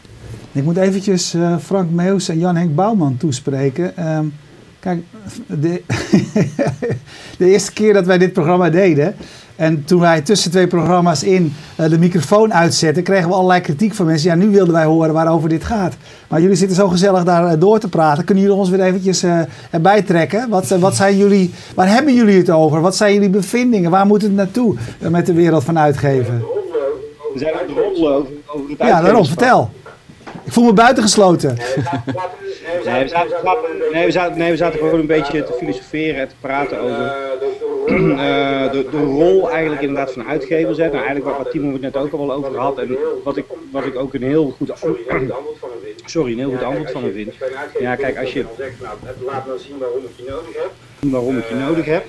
[0.52, 4.08] Ik moet eventjes uh, Frank Meus en Jan-Henk Bouwman toespreken.
[4.16, 4.34] Um,
[4.80, 5.02] kijk,
[5.46, 5.82] de,
[7.38, 9.14] de eerste keer dat wij dit programma deden,
[9.56, 13.94] en toen wij tussen twee programma's in uh, de microfoon uitzetten, kregen we allerlei kritiek
[13.94, 14.30] van mensen.
[14.30, 15.94] Ja, nu wilden wij horen waarover dit gaat.
[16.28, 18.24] Maar jullie zitten zo gezellig daar uh, door te praten.
[18.24, 19.40] Kunnen jullie ons weer eventjes uh,
[19.70, 20.48] erbij trekken?
[20.48, 22.80] Wat, wat zijn jullie, waar hebben jullie het over?
[22.80, 23.90] Wat zijn jullie bevindingen?
[23.90, 26.44] Waar moet het naartoe met de wereld van uitgeven?
[27.32, 29.70] We zijn aan het over, over het Ja, daarom, vertel.
[30.44, 31.56] Ik voel me buitengesloten.
[32.84, 33.30] Nee, we zaten,
[33.92, 37.12] nee, we zaten, nee, we zaten gewoon een beetje te filosoferen en te praten over
[37.88, 40.78] uh, de, de rol eigenlijk inderdaad van uitgevers.
[40.78, 40.84] Hè.
[40.84, 42.78] Nou, eigenlijk wat Timo het net ook al wel over had.
[42.78, 44.72] En wat ik, wat ik ook een heel goed
[46.04, 47.34] sorry, een heel goed antwoord van hem vind.
[47.78, 48.44] Ja, kijk, als je
[49.24, 50.70] laat nou zien waarom ik je nodig heb.
[50.98, 52.04] Waarom ik je nodig heb.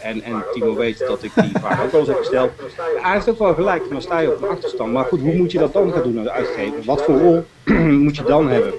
[0.00, 2.50] En, en Timo weet dat ik die vraag ook wel eens heb gesteld.
[2.96, 4.92] Hij heeft ook wel gelijk, dan sta je op een achterstand.
[4.92, 6.84] Maar goed, hoe moet je dat dan gaan doen de uitgever?
[6.84, 7.44] Wat voor rol
[8.04, 8.72] moet je dan hebben?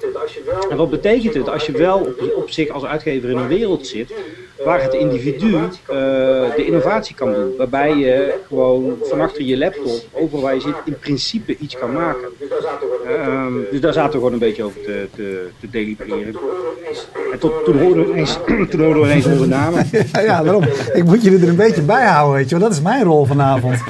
[0.69, 4.13] En wat betekent het als je wel op zich als uitgever in een wereld zit
[4.65, 5.65] waar het individu uh,
[6.55, 7.55] de innovatie kan doen.
[7.57, 11.93] Waarbij je gewoon van achter je laptop, overal waar je zit, in principe iets kan
[11.93, 12.27] maken.
[13.07, 16.35] Uh, dus daar zaten we gewoon een beetje over te, te, delibereren.
[17.31, 18.39] En tot, toen, hoorden we ineens,
[18.73, 19.89] ineens onze namen.
[20.11, 20.63] Ja, daarom.
[20.93, 22.67] Ik moet jullie er een beetje bij houden, weet je wel.
[22.67, 23.79] Dat is mijn rol vanavond.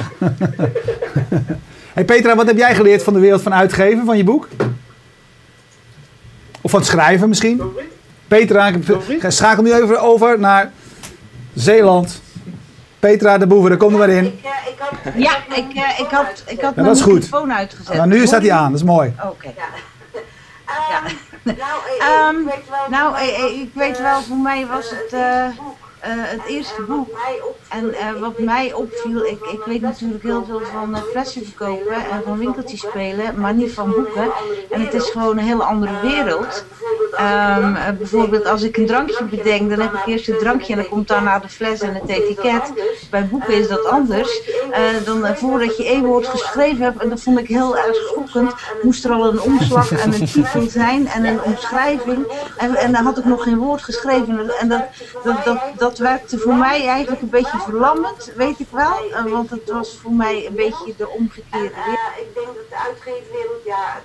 [1.94, 4.48] hey Petra, wat heb jij geleerd van de wereld van uitgeven, van je boek?
[6.62, 7.62] Of van het schrijven misschien?
[8.40, 8.68] Petra,
[9.08, 10.72] ik schakel nu even over naar
[11.54, 12.22] Zeeland.
[13.00, 14.26] Petra de Boeven, daar kom er maar in.
[14.26, 17.96] Ik, uh, ik had, ja, ik, uh, ik had, ik had ja, mijn microfoon uitgezet.
[17.96, 19.14] Nou, nu staat hij aan, dat is mooi.
[19.24, 19.28] Oké.
[19.28, 19.54] Okay.
[19.58, 19.64] Ja.
[20.90, 21.02] ja.
[21.64, 22.50] nou, um,
[22.90, 23.22] nou
[23.62, 25.14] ik weet wel, voor mij was het...
[25.14, 25.46] Uh,
[26.12, 27.18] het eerste boek.
[27.70, 31.96] En uh, wat mij opviel, ik, ik weet natuurlijk heel veel van uh, flessen verkopen
[31.96, 34.32] en van winkeltjes spelen, maar niet van boeken.
[34.70, 36.66] En het is gewoon een hele andere wereld.
[37.14, 40.90] Um, bijvoorbeeld als ik een drankje bedenk, dan heb ik eerst het drankje en dan
[40.90, 42.74] komt daarna de fles en het etiket.
[43.10, 44.42] Bij boeken is dat anders.
[45.06, 49.06] dan voordat je één woord geschreven hebt, en dat vond ik heel erg schokkend, moest
[49.06, 52.26] er al een omslag en een titel zijn en een omschrijving.
[52.58, 54.52] En, en dan had ik nog geen woord geschreven.
[54.60, 59.12] En dat, dat werkte voor mij eigenlijk een beetje verlammend, weet ik wel.
[59.12, 61.76] Eh, want het was voor mij een beetje de omgekeerde.
[61.76, 62.76] Ja, ik denk dat de
[63.66, 64.02] ja,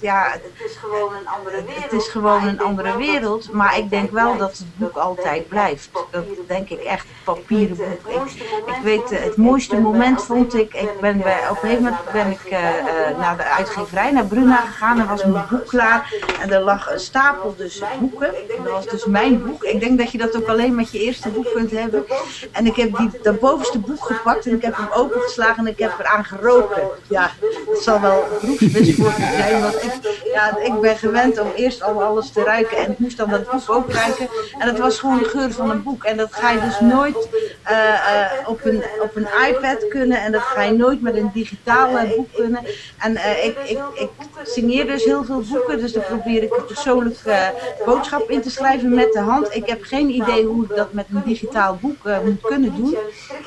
[0.00, 1.82] ja, het is gewoon een andere wereld.
[1.82, 5.88] Het is gewoon een andere wereld, maar ik denk wel dat het boek altijd blijft.
[6.10, 8.26] Dat denk ik echt, het papieren boek.
[8.26, 12.12] Ik, ik weet, het mooiste moment vond ik, ik ben bij, op een gegeven moment
[12.12, 14.98] ben ik uh, naar de uitgeverij, naar Bruna gegaan.
[14.98, 18.34] Er was mijn boek klaar en er lag een stapel dus boeken.
[18.64, 19.62] Dat was dus mijn boek.
[19.62, 22.04] Ik denk dat je dat ook alleen met je eerste boek kunt hebben.
[22.52, 25.78] En ik heb die, dat bovenste boek gepakt en ik heb hem opengeslagen en ik
[25.78, 26.82] heb eraan geroken.
[27.08, 27.30] Ja,
[27.70, 29.92] het zal wel beroepswisselwoord zijn ik,
[30.32, 33.50] ja, ik ben gewend om eerst al alles te ruiken en ik moest dan dat
[33.50, 34.28] boek ook ruiken.
[34.58, 36.04] En dat was gewoon de geur van een boek.
[36.04, 37.28] En dat ga je dus nooit
[37.70, 41.30] uh, uh, op, een, op een iPad kunnen en dat ga je nooit met een
[41.34, 42.60] digitale boek kunnen.
[42.98, 44.10] En uh, ik, ik, ik
[44.42, 47.52] signeer dus heel veel boeken, dus dan probeer ik een persoonlijke
[47.84, 49.54] boodschap in te schrijven met de hand.
[49.54, 52.96] Ik heb geen idee hoe ik dat met een digitaal boek moet kunnen doen.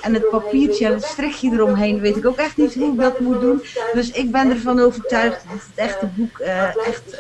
[0.02, 3.20] En het papiertje en het strikje eromheen weet ik ook echt niet hoe ik dat
[3.20, 3.64] moet doen.
[3.94, 7.18] Dus ik ben ervan overtuigd dat het echte boek echt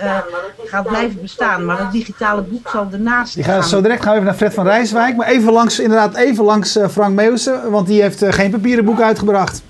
[0.66, 1.66] gaat blijven bestaan.
[1.66, 3.64] Maar dat digitale boek zal ernaast Die gaan.
[3.64, 5.16] Zo direct gaan we even naar Fred van Rijswijk.
[5.16, 9.64] Maar even langs, inderdaad, even langs Frank Meeuwsen, want die heeft geen papieren boek uitgebracht.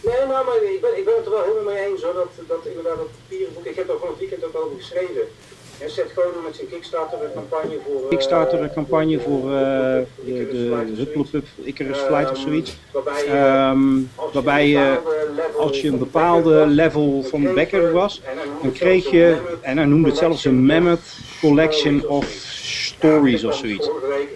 [0.00, 2.48] Nee, nou, maar ik ben, ik ben het er wel helemaal mee eens hoor, dat,
[2.48, 5.22] dat inderdaad dat papieren boek, ik heb er gewoon een weekend ook over geschreven.
[5.78, 8.02] En Seth Godin met zijn Kickstarter een campagne voor...
[8.02, 12.76] Uh, Kickstarter een campagne voor uh, de, de Hupplepup Icarus Flight of zoiets.
[13.32, 14.98] Um, waarbij je,
[15.66, 18.22] als je een bepaalde level van backer was,
[18.62, 22.26] dan kreeg je, en hij noemde het zelfs een Mammoth Collection of
[22.62, 23.90] Stories of zoiets.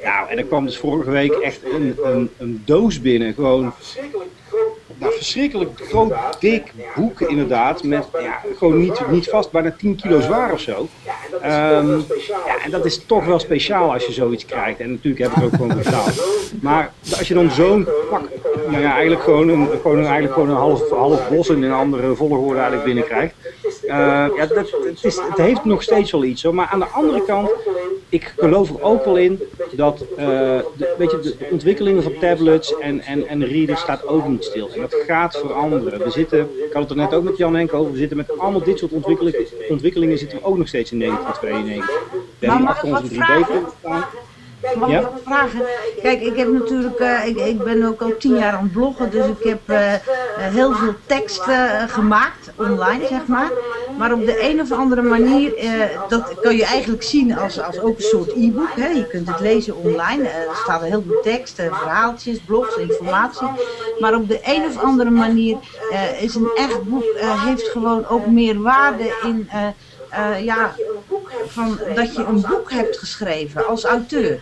[0.05, 3.72] Nou, en er kwam dus vorige week echt een, een, een doos binnen, gewoon
[5.01, 7.83] nou, verschrikkelijk groot, dik boek inderdaad.
[7.83, 10.89] Met ja, gewoon niet, niet vast, bijna 10 kilo zwaar of zo.
[11.35, 12.05] Um,
[12.47, 14.81] ja, en dat is toch wel speciaal als je zoiets krijgt.
[14.81, 16.22] En natuurlijk heb ik ook gewoon betaald.
[16.61, 18.22] Maar als je dan zo'n pak,
[18.71, 21.73] nou ja, eigenlijk gewoon een, gewoon een, eigenlijk gewoon een half, half bos in een
[21.73, 23.35] andere volgorde eigenlijk binnenkrijgt.
[23.85, 23.91] Uh,
[24.37, 26.43] ja, dat, het, is, het heeft nog steeds wel iets.
[26.43, 26.55] Hoor.
[26.55, 27.51] Maar aan de andere kant,
[28.09, 29.41] ik geloof er ook wel in
[29.73, 34.29] dat uh, de, weet je, de, ontwikkelingen van tablets en, en, en readers staat ook
[34.29, 34.71] niet stil.
[34.75, 36.03] En dat gaat veranderen.
[36.03, 38.39] We zitten, ik had het er net ook met Jan Henk over, we zitten met
[38.39, 42.29] allemaal dit soort ontwikkelingen, ontwikkelingen zitten we ook nog steeds in 1992.
[42.39, 44.05] We hebben achter ons een 3D-print staan.
[44.77, 45.61] Mag ik wat vragen?
[46.03, 49.11] Kijk, ik heb natuurlijk, uh, ik, ik ben ook al tien jaar aan het bloggen,
[49.11, 49.77] dus ik heb uh,
[50.37, 53.51] heel veel teksten uh, gemaakt, online zeg maar.
[53.99, 55.53] Maar op de een of andere manier,
[56.09, 58.77] dat kan je eigenlijk zien als, als ook een soort e-book.
[58.77, 58.89] Hè?
[58.89, 63.49] Je kunt het lezen online, er staan heel veel teksten, verhaaltjes, blogs, informatie.
[63.99, 65.57] Maar op de een of andere manier
[66.21, 69.49] is een echt boek, heeft gewoon ook meer waarde in...
[70.43, 70.75] ja,
[71.47, 74.41] van dat je een boek hebt geschreven als auteur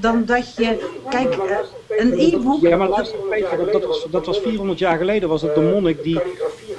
[0.00, 1.36] dan dat je, kijk,
[1.88, 2.60] een e-book...
[2.60, 6.20] Ja, maar dat, was, dat was 400 jaar geleden, was het de monnik die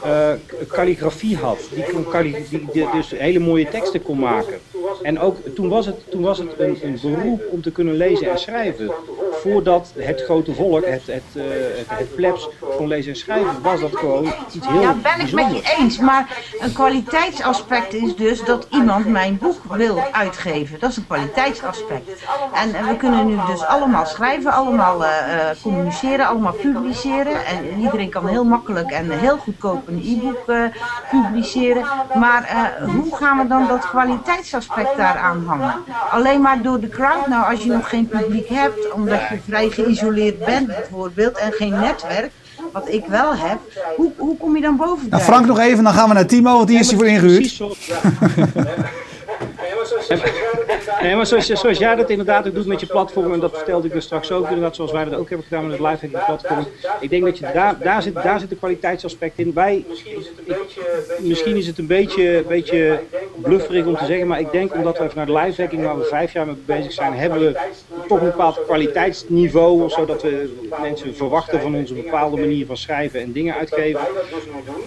[0.06, 0.32] uh,
[0.68, 1.58] calligrafie had.
[1.74, 4.60] Die, kon die, dus hele mooie teksten kon maken.
[5.02, 8.30] En ook toen was het, toen was het een, een beroep om te kunnen lezen
[8.30, 8.92] en schrijven.
[9.32, 13.80] Voordat het grote volk, het, het, uh, het, het plebs, kon lezen en schrijven, was
[13.80, 15.98] dat gewoon iets heel Ja, ben ik met je eens.
[15.98, 20.80] Maar een kwaliteitsaspect is dus dat iemand mijn boek wil uitgeven.
[20.80, 22.24] Dat is een kwaliteitsaspect.
[22.54, 25.10] En we kunnen nu dus allemaal schrijven, allemaal uh,
[25.62, 27.46] communiceren, allemaal publiceren.
[27.46, 30.64] En iedereen kan heel makkelijk en heel goedkoop een e-book uh,
[31.10, 31.86] publiceren.
[32.14, 35.74] Maar hoe gaan we dan dat kwaliteitsaspect daaraan hangen?
[36.10, 37.28] Alleen maar door de crowd.
[37.28, 41.80] Nou, als je nog geen publiek hebt, omdat je vrij geïsoleerd bent bijvoorbeeld en geen
[41.80, 42.32] netwerk
[42.76, 43.60] wat ik wel heb,
[43.96, 45.10] hoe, hoe kom je dan boven?
[45.10, 47.58] Nou, Frank nog even, dan gaan we naar Timo, want die is hiervoor ingehuurd.
[51.02, 54.04] Nee, zoals, jij dat inderdaad ook doet met je platform, en dat vertelde ik dus
[54.04, 56.66] straks ook, inderdaad, zoals wij dat ook hebben gedaan met het live platform.
[57.00, 59.54] Ik denk dat je daar, daar, zit, daar zit de kwaliteitsaspect in.
[59.54, 59.86] Wij,
[61.20, 63.00] misschien is het een beetje, beetje
[63.42, 66.34] blufferig om te zeggen, maar ik denk omdat wij vanuit live hacking, waar we vijf
[66.34, 67.58] jaar mee bezig zijn, hebben we
[68.08, 73.32] toch een bepaald kwaliteitsniveau, zodat we mensen verwachten van onze bepaalde manier van schrijven en
[73.32, 74.02] dingen uitgeven.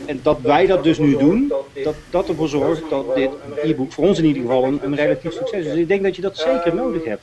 [0.07, 1.53] En dat wij dat dus nu doen,
[1.85, 3.31] dat, dat ervoor zorgt dat dit
[3.63, 5.65] e-book voor ons in ieder geval een, een relatief succes.
[5.65, 7.23] Dus ik denk dat je dat zeker nodig hebt.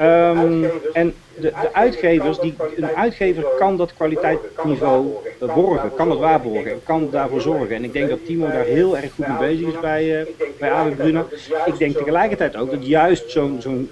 [0.00, 5.06] Um, en de, de, uitgevers, die, een uitgever kan dat kwaliteitsniveau
[5.54, 7.76] borgen, kan dat waarborgen, kan daarvoor zorgen.
[7.76, 10.26] En ik denk dat Timo daar heel erg goed mee bezig is bij, uh,
[10.58, 11.26] bij Abe Bruna.
[11.66, 13.90] Ik denk tegelijkertijd ook dat juist zo'n zo'n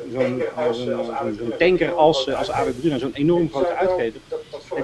[0.73, 4.21] zo'n tanker als, als Abe Bruna, zo'n enorm grote uitgever,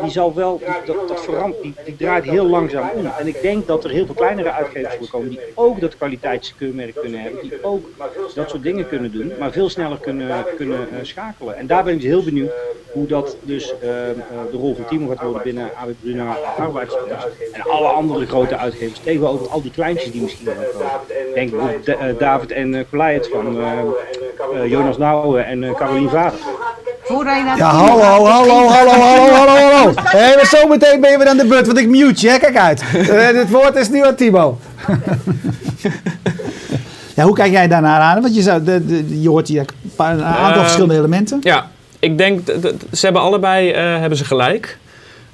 [0.01, 3.07] die zal wel, dat, dat die, die draait heel langzaam om.
[3.19, 6.95] En ik denk dat er heel veel kleinere uitgevers voor komen die ook dat kwaliteitskeurmerk
[6.95, 7.87] kunnen hebben, die ook
[8.35, 11.57] dat soort dingen kunnen doen, maar veel sneller kunnen, kunnen uh, schakelen.
[11.57, 12.51] En daar ben ik dus heel benieuwd
[12.93, 13.81] hoe dat dus uh,
[14.51, 17.27] de rol van Timo gaat worden binnen AB Bruna Arbeidsplaats.
[17.53, 21.35] En alle andere grote uitgevers tegenover al die kleintjes die misschien nog komen.
[21.35, 23.57] Denk bijvoorbeeld David en Goliath van
[24.69, 26.39] Jonas Nouwen en Carolien Vader.
[27.57, 30.45] Ja, hallo, hallo, hallo, hallo, hallo, hallo.
[30.45, 32.39] Zo meteen ben je weer aan de beurt, want ik mute je.
[32.39, 32.83] Kijk uit.
[32.83, 34.59] Het woord is nu aan Timo.
[37.15, 38.23] Ja, hoe kijk jij daarnaar aan?
[38.23, 39.65] Want je, zou, de, de, je hoort hier
[39.97, 41.39] een aantal uh, verschillende elementen.
[41.43, 42.41] Ja, ik denk,
[42.93, 44.79] ze hebben allebei uh, hebben ze gelijk.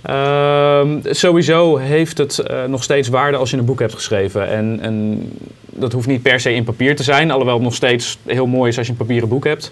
[0.02, 4.48] Ehm, sowieso heeft het eh, nog steeds waarde als je een boek hebt geschreven.
[4.48, 5.28] En, en
[5.66, 8.70] dat hoeft niet per se in papier te zijn, alhoewel het nog steeds heel mooi
[8.70, 9.70] is als je een papieren boek hebt.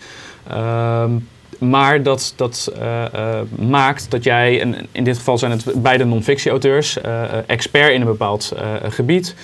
[0.50, 1.10] Ehm,
[1.58, 6.04] maar dat, dat eh, eh, maakt dat jij, en in dit geval zijn het beide
[6.04, 8.52] non-fictie-auteurs, eh, expert in een bepaald
[8.88, 9.34] gebied,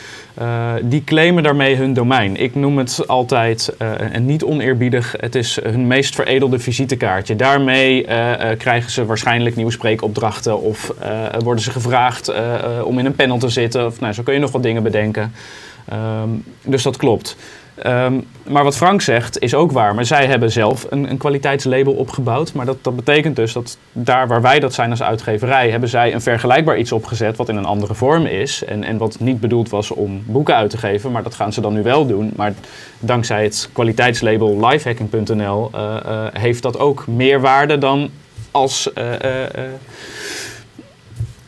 [0.82, 2.36] die claimen daarmee hun domein.
[2.36, 3.76] Ik noem het altijd,
[4.12, 7.36] en niet oneerbiedig, het is hun meest veredelde visitekaartje.
[7.36, 8.06] Daarmee
[8.58, 10.92] krijgen ze waarschijnlijk nieuwe spreekopdrachten of
[11.38, 12.32] worden ze gevraagd
[12.84, 13.86] om in een panel te zitten.
[13.86, 15.32] Of, nou, zo kun je nog wat dingen bedenken.
[15.88, 16.28] Ehm,
[16.62, 17.36] dus dat klopt.
[17.82, 19.94] Ehm, maar wat Frank zegt is ook waar.
[19.94, 22.52] Maar zij hebben zelf een, een kwaliteitslabel opgebouwd.
[22.52, 26.14] Maar dat, dat betekent dus dat daar waar wij dat zijn als uitgeverij, hebben zij
[26.14, 28.64] een vergelijkbaar iets opgezet wat in een andere vorm is.
[28.64, 31.12] En, en wat niet bedoeld was om boeken uit te geven.
[31.12, 32.32] Maar dat gaan ze dan nu wel doen.
[32.36, 32.54] Maar
[32.98, 38.10] dankzij het kwaliteitslabel lifehacking.nl eh, eh, heeft dat ook meer waarde dan
[38.50, 38.92] als.
[38.92, 39.04] eh,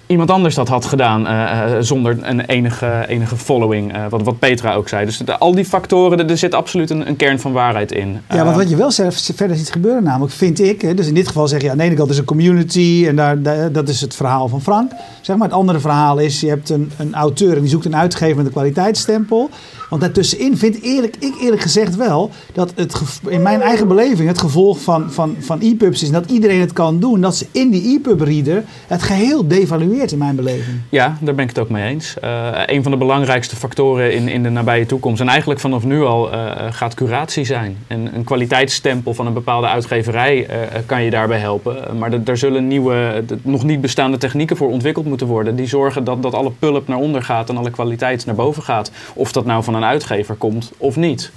[0.07, 4.38] iemand anders dat had gedaan eh, eh, zonder een enige, enige following, eh, wat, wat
[4.38, 5.05] Petra ook zei.
[5.05, 8.20] Dus de- al die factoren, er, zit absoluut een, een kern van waarheid in.
[8.30, 11.14] Ja, want wat je wel zelf verder ziet gebeuren, namelijk vind ik, hè, dus in
[11.14, 13.88] dit geval zeg je aan de ene kant is een community en daar, daar- dat
[13.88, 14.90] is het verhaal van Frank.
[15.20, 17.96] Zeg maar het andere verhaal is, je hebt een, een auteur en die zoekt een
[17.96, 19.50] uitgever met een kwaliteitsstempel.
[19.91, 24.39] Want daartussenin vind eerlijk, ik eerlijk gezegd wel dat het in mijn eigen beleving het
[24.39, 27.20] gevolg van, van, van e-pubs is dat iedereen het kan doen.
[27.20, 30.80] Dat ze in die e-pub reader het geheel devalueert in mijn beleving.
[30.89, 32.18] Ja, daar ben ik het ook mee eens.
[32.20, 36.03] Eh, een van de belangrijkste factoren in, in de nabije toekomst, en eigenlijk vanaf nu
[36.03, 37.76] al, eh, gaat curatie zijn.
[37.87, 41.99] En een kwaliteitsstempel van een bepaalde uitgeverij eh, kan je daarbij helpen.
[41.99, 45.57] Maar er zullen nieuwe, nog niet bestaande technieken voor ontwikkeld moeten worden.
[45.57, 48.91] Die zorgen dat, dat alle pulp naar onder gaat en alle kwaliteit naar boven gaat.
[49.14, 51.32] Of dat nou van een uitgever komt of niet.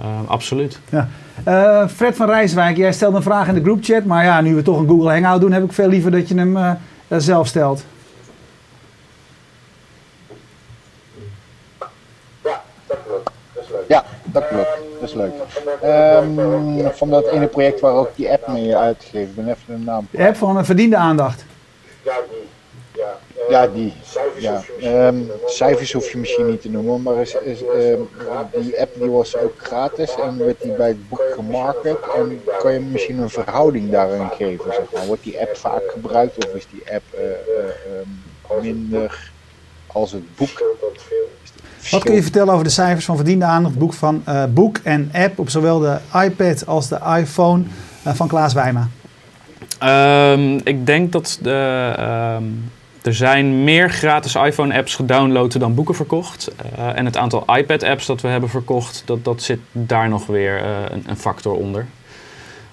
[0.00, 0.78] Eh, absoluut.
[0.90, 1.08] Ja.
[1.44, 4.62] Eh, Fred van Rijswijk, jij stelde een vraag in de groupchat, maar ja, nu we
[4.62, 6.72] toch een Google Hangout doen, heb ik veel liever dat je hem eh,
[7.08, 7.84] zelf stelt.
[12.42, 13.30] Ja, dat klopt.
[13.54, 13.84] Dat is leuk.
[13.88, 14.78] Ja, dat klopt.
[15.00, 15.32] Dat is leuk.
[15.82, 19.28] Ehm, van dat ene project waar ook die app mee uitgegeven.
[19.28, 20.08] Ik ben even de naam.
[20.10, 21.44] De app van een verdiende aandacht.
[22.04, 22.14] Ja.
[23.48, 23.92] Ja, Ja, die.
[24.04, 25.48] Cijfers Ja, hoef je misschien ehm, niet te noemen.
[25.48, 28.00] cijfers hoef je misschien niet te noemen, maar is, is, ehm,
[28.62, 31.98] die app die was ook gratis en werd die bij het boek gemarket.
[32.16, 34.72] En kan je misschien een verhouding daarin geven?
[34.72, 35.06] Zeg maar.
[35.06, 37.34] Wordt die app vaak gebruikt of is die app eh, eh,
[38.50, 39.30] ehm, minder
[39.86, 40.48] als het boek?
[40.48, 41.34] Scheelt dat veel.
[41.90, 45.10] Wat kun je vertellen over de cijfers van verdiende aandacht, boek, van, eh, boek en
[45.12, 47.62] app op zowel de iPad als de iPhone
[48.04, 48.88] van Klaas Wijma?
[49.78, 52.44] Ehm, ik denk dat de, ehm,
[53.06, 56.50] er zijn meer gratis iPhone-apps gedownload dan boeken verkocht.
[56.76, 60.62] Eh, en het aantal iPad-apps dat we hebben verkocht, dat, dat zit daar nog weer
[60.62, 61.86] eh, een, een factor onder.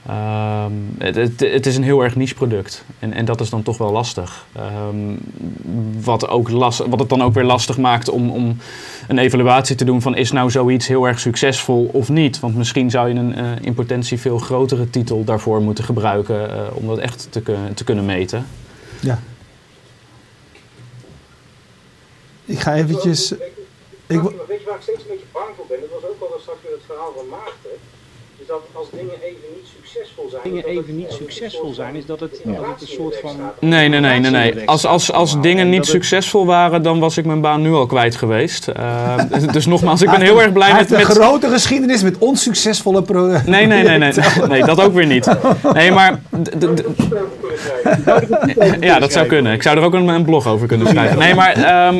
[0.07, 3.77] Ehm, het, het, is een heel erg niche product en, en dat is dan toch
[3.77, 4.45] wel lastig.
[4.53, 5.15] Ehm,
[6.01, 8.57] wat, ook last, wat het dan ook weer lastig maakt om, om
[9.07, 12.39] een evaluatie te doen van is nou zoiets heel erg succesvol of niet.
[12.39, 16.87] Want misschien zou je een eh, in potentie veel grotere titel daarvoor moeten gebruiken om
[16.87, 17.41] dat echt te,
[17.73, 18.45] te kunnen meten.
[18.99, 19.19] Ja.
[22.45, 23.31] Ik ga eventjes...
[23.31, 23.39] Ik,
[24.07, 25.77] weet je waar ik steeds een beetje bang voor ben?
[25.81, 27.75] Dat was ook al straks weer het verhaal van Maarten.
[28.43, 30.41] Is dat als dingen even niet succesvol zijn.
[30.43, 33.35] Dingen even niet succesvol zijn, is dat het, dat het een soort van...
[33.59, 34.31] Nee, nee, nee, nee.
[34.31, 34.67] nee.
[34.67, 38.15] Als, als, als dingen niet succesvol waren, dan was ik mijn baan nu al kwijt
[38.15, 38.67] geweest.
[38.67, 39.15] Eh,
[39.51, 40.91] dus nogmaals, ik ben heel erg blij met...
[40.91, 44.13] een met grote geschiedenis met onsuccesvolle pro Nee, nee, nee, nee,
[44.47, 45.29] nee, dat ook weer niet.
[45.73, 46.21] Nee, maar
[48.79, 49.53] ja, dat zou kunnen.
[49.53, 51.17] Ik zou er ook een, een blog over kunnen schrijven.
[51.17, 51.93] Nee, maar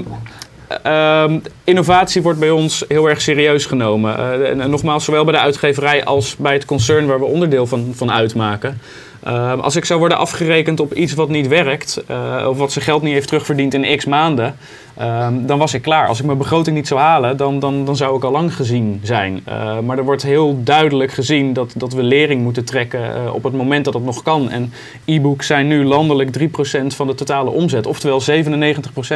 [0.84, 4.18] ehm, innovatie wordt bij ons heel erg serieus genomen.
[4.18, 7.92] Eh, en nogmaals, zowel bij de uitgeverij als bij het concern waar we onderdeel van,
[7.96, 8.80] van uitmaken.
[9.24, 12.86] Ehm, als ik zou worden afgerekend op iets wat niet werkt, eh, of wat zijn
[12.86, 14.56] geld niet heeft terugverdiend in x maanden,
[14.98, 16.08] ehm, dan was ik klaar.
[16.08, 19.00] Als ik mijn begroting niet zou halen, dan, dan, dan zou ik al lang gezien
[19.04, 19.42] zijn.
[19.46, 23.44] Eh, maar er wordt heel duidelijk gezien dat, dat we lering moeten trekken eh, op
[23.44, 24.50] het moment dat het nog kan.
[24.50, 24.74] En
[25.06, 27.88] e-books zijn nu landelijk 3% van de totale omzet.
[27.88, 28.24] Oftewel 97%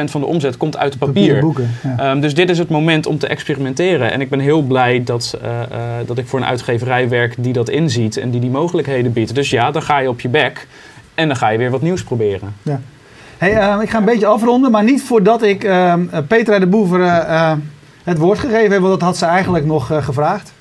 [0.04, 1.40] van de omzet komt uit papier.
[1.40, 1.70] boeken.
[1.82, 1.98] Ja.
[1.98, 4.12] Ehm, dus dit is het moment om te experimenteren.
[4.12, 5.50] En ik ben heel blij dat, eh,
[6.06, 9.34] dat ik voor een uitgeverij werk die dat inziet en die die mogelijkheden biedt.
[9.34, 10.66] Dus ja, dan ga je op je bek
[11.14, 12.54] en dan ga je weer wat nieuws proberen.
[13.38, 16.66] Hey, ehm, ik ga een beetje afronden, maar niet voordat ik ehm, eh, Petra de
[16.66, 17.58] Boever eh, eh,
[18.02, 20.52] het woord gegeven heb, want dat had ze eigenlijk nog eh, gevraagd.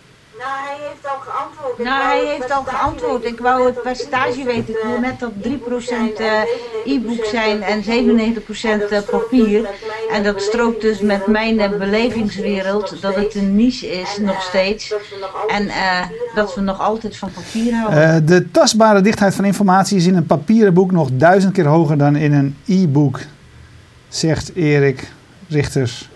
[1.83, 3.25] Nou, hij heeft al geantwoord Nou, hij heeft al geantwoord.
[3.25, 4.73] Ik wou het percentage weten.
[4.73, 9.69] Ik wil net dat 3% eh, e-book zijn en 97% eh, papier.
[10.11, 13.01] En dat strookt dus met mijn eh, belevingswereld.
[13.01, 14.93] Dat het een niche is, nog steeds.
[15.47, 16.05] En eh,
[16.35, 18.13] dat we nog altijd van papier houden.
[18.13, 21.97] Eh, de tastbare dichtheid van informatie is in een papieren boek nog duizend keer hoger
[21.97, 23.19] dan in een e-book,
[24.07, 25.11] zegt Erik
[25.47, 26.09] Richters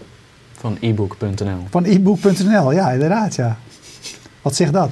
[0.59, 1.65] Van ebook.nl.
[1.69, 2.71] van e-book.nl.
[2.71, 3.57] Ja, inderdaad, ja.
[4.41, 4.89] Wat zegt dat?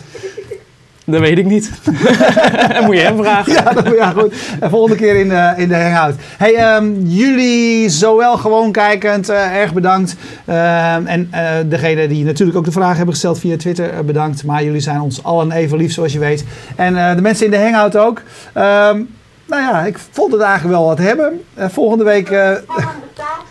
[1.12, 1.72] Dat weet ik niet.
[1.84, 3.53] Dat moet je hem vragen.
[3.53, 4.34] Ja, dat, ja goed.
[4.60, 6.16] En volgende keer in de, in de hangout.
[6.38, 10.16] Hey, ehm, jullie zowel gewoon kijkend, eh, erg bedankt.
[10.45, 14.43] Ehm, en eh degene die natuurlijk ook de vraag hebben gesteld via Twitter, eh, bedankt.
[14.43, 16.43] Maar jullie zijn ons allen even lief, zoals je weet.
[16.76, 18.22] En eh, de mensen in de hangout ook.
[18.53, 19.01] Ehm,
[19.45, 21.43] nou ja, ik vond het eigenlijk wel wat hebben.
[21.53, 22.30] Eh, volgende week...
[22.30, 23.45] eh, betaald?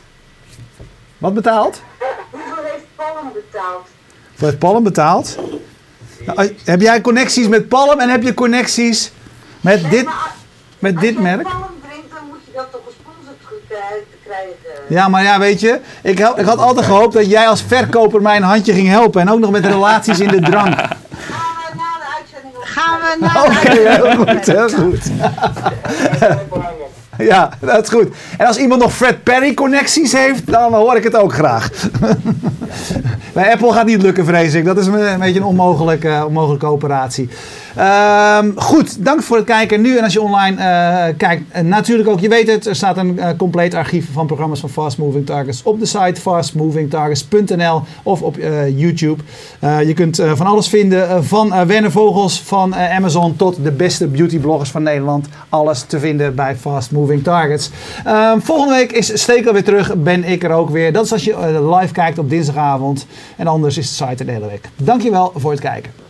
[1.18, 1.82] wat betaald?
[2.30, 3.86] Hoeveel heeft Palm betaald?
[4.36, 5.38] Wat heeft Palm betaald?
[6.26, 9.12] Nou, heb jij connecties met Palm en heb je connecties
[9.60, 10.06] met dit,
[10.78, 11.42] met dit merk?
[11.42, 11.56] Palm
[11.88, 13.36] drinkt, dan moet je dat toch gesponsord
[14.24, 14.54] krijgen.
[14.88, 18.22] Ja, maar ja, weet je, ik, had- ik had altijd gehoopt dat jij als verkoper
[18.22, 19.20] mij een handje ging helpen.
[19.20, 20.74] En ook nog met relaties in de drank.
[22.60, 25.00] Gaan we naar Oké, heel goed, heel goed.
[27.30, 28.08] Ja, dat is goed.
[28.38, 31.70] En als iemand nog Fred Perry connecties heeft, dan hoor ik het ook graag.
[33.32, 34.64] Bij Apple gaat niet lukken, vrees ik.
[34.64, 37.28] Dat is een, beetje een onmogelijke, onmogelijke operatie.
[37.78, 39.80] Ehm, goed, dank voor het kijken.
[39.80, 42.96] Nu en als je online eh, kijkt, eh, natuurlijk ook, je weet het, er staat
[42.96, 48.22] een eh, compleet archief van programma's van Fast Moving Targets op de site fastmovingtargets.nl of
[48.22, 48.36] op
[48.76, 49.22] YouTube.
[49.60, 54.82] Je kunt van alles vinden, van Werner Vogels, van Amazon tot de beste beautybloggers van
[54.82, 55.26] Nederland.
[55.48, 57.70] Alles te vinden bij Fast Moving Targets.
[58.04, 60.92] Ehm, volgende week is Stekel weer terug, ben ik er ook weer.
[60.92, 63.06] Dat is als je live kijkt op dinsdagavond.
[63.36, 64.68] En anders is de site de hele week.
[64.76, 66.07] Dankjewel voor het kijken.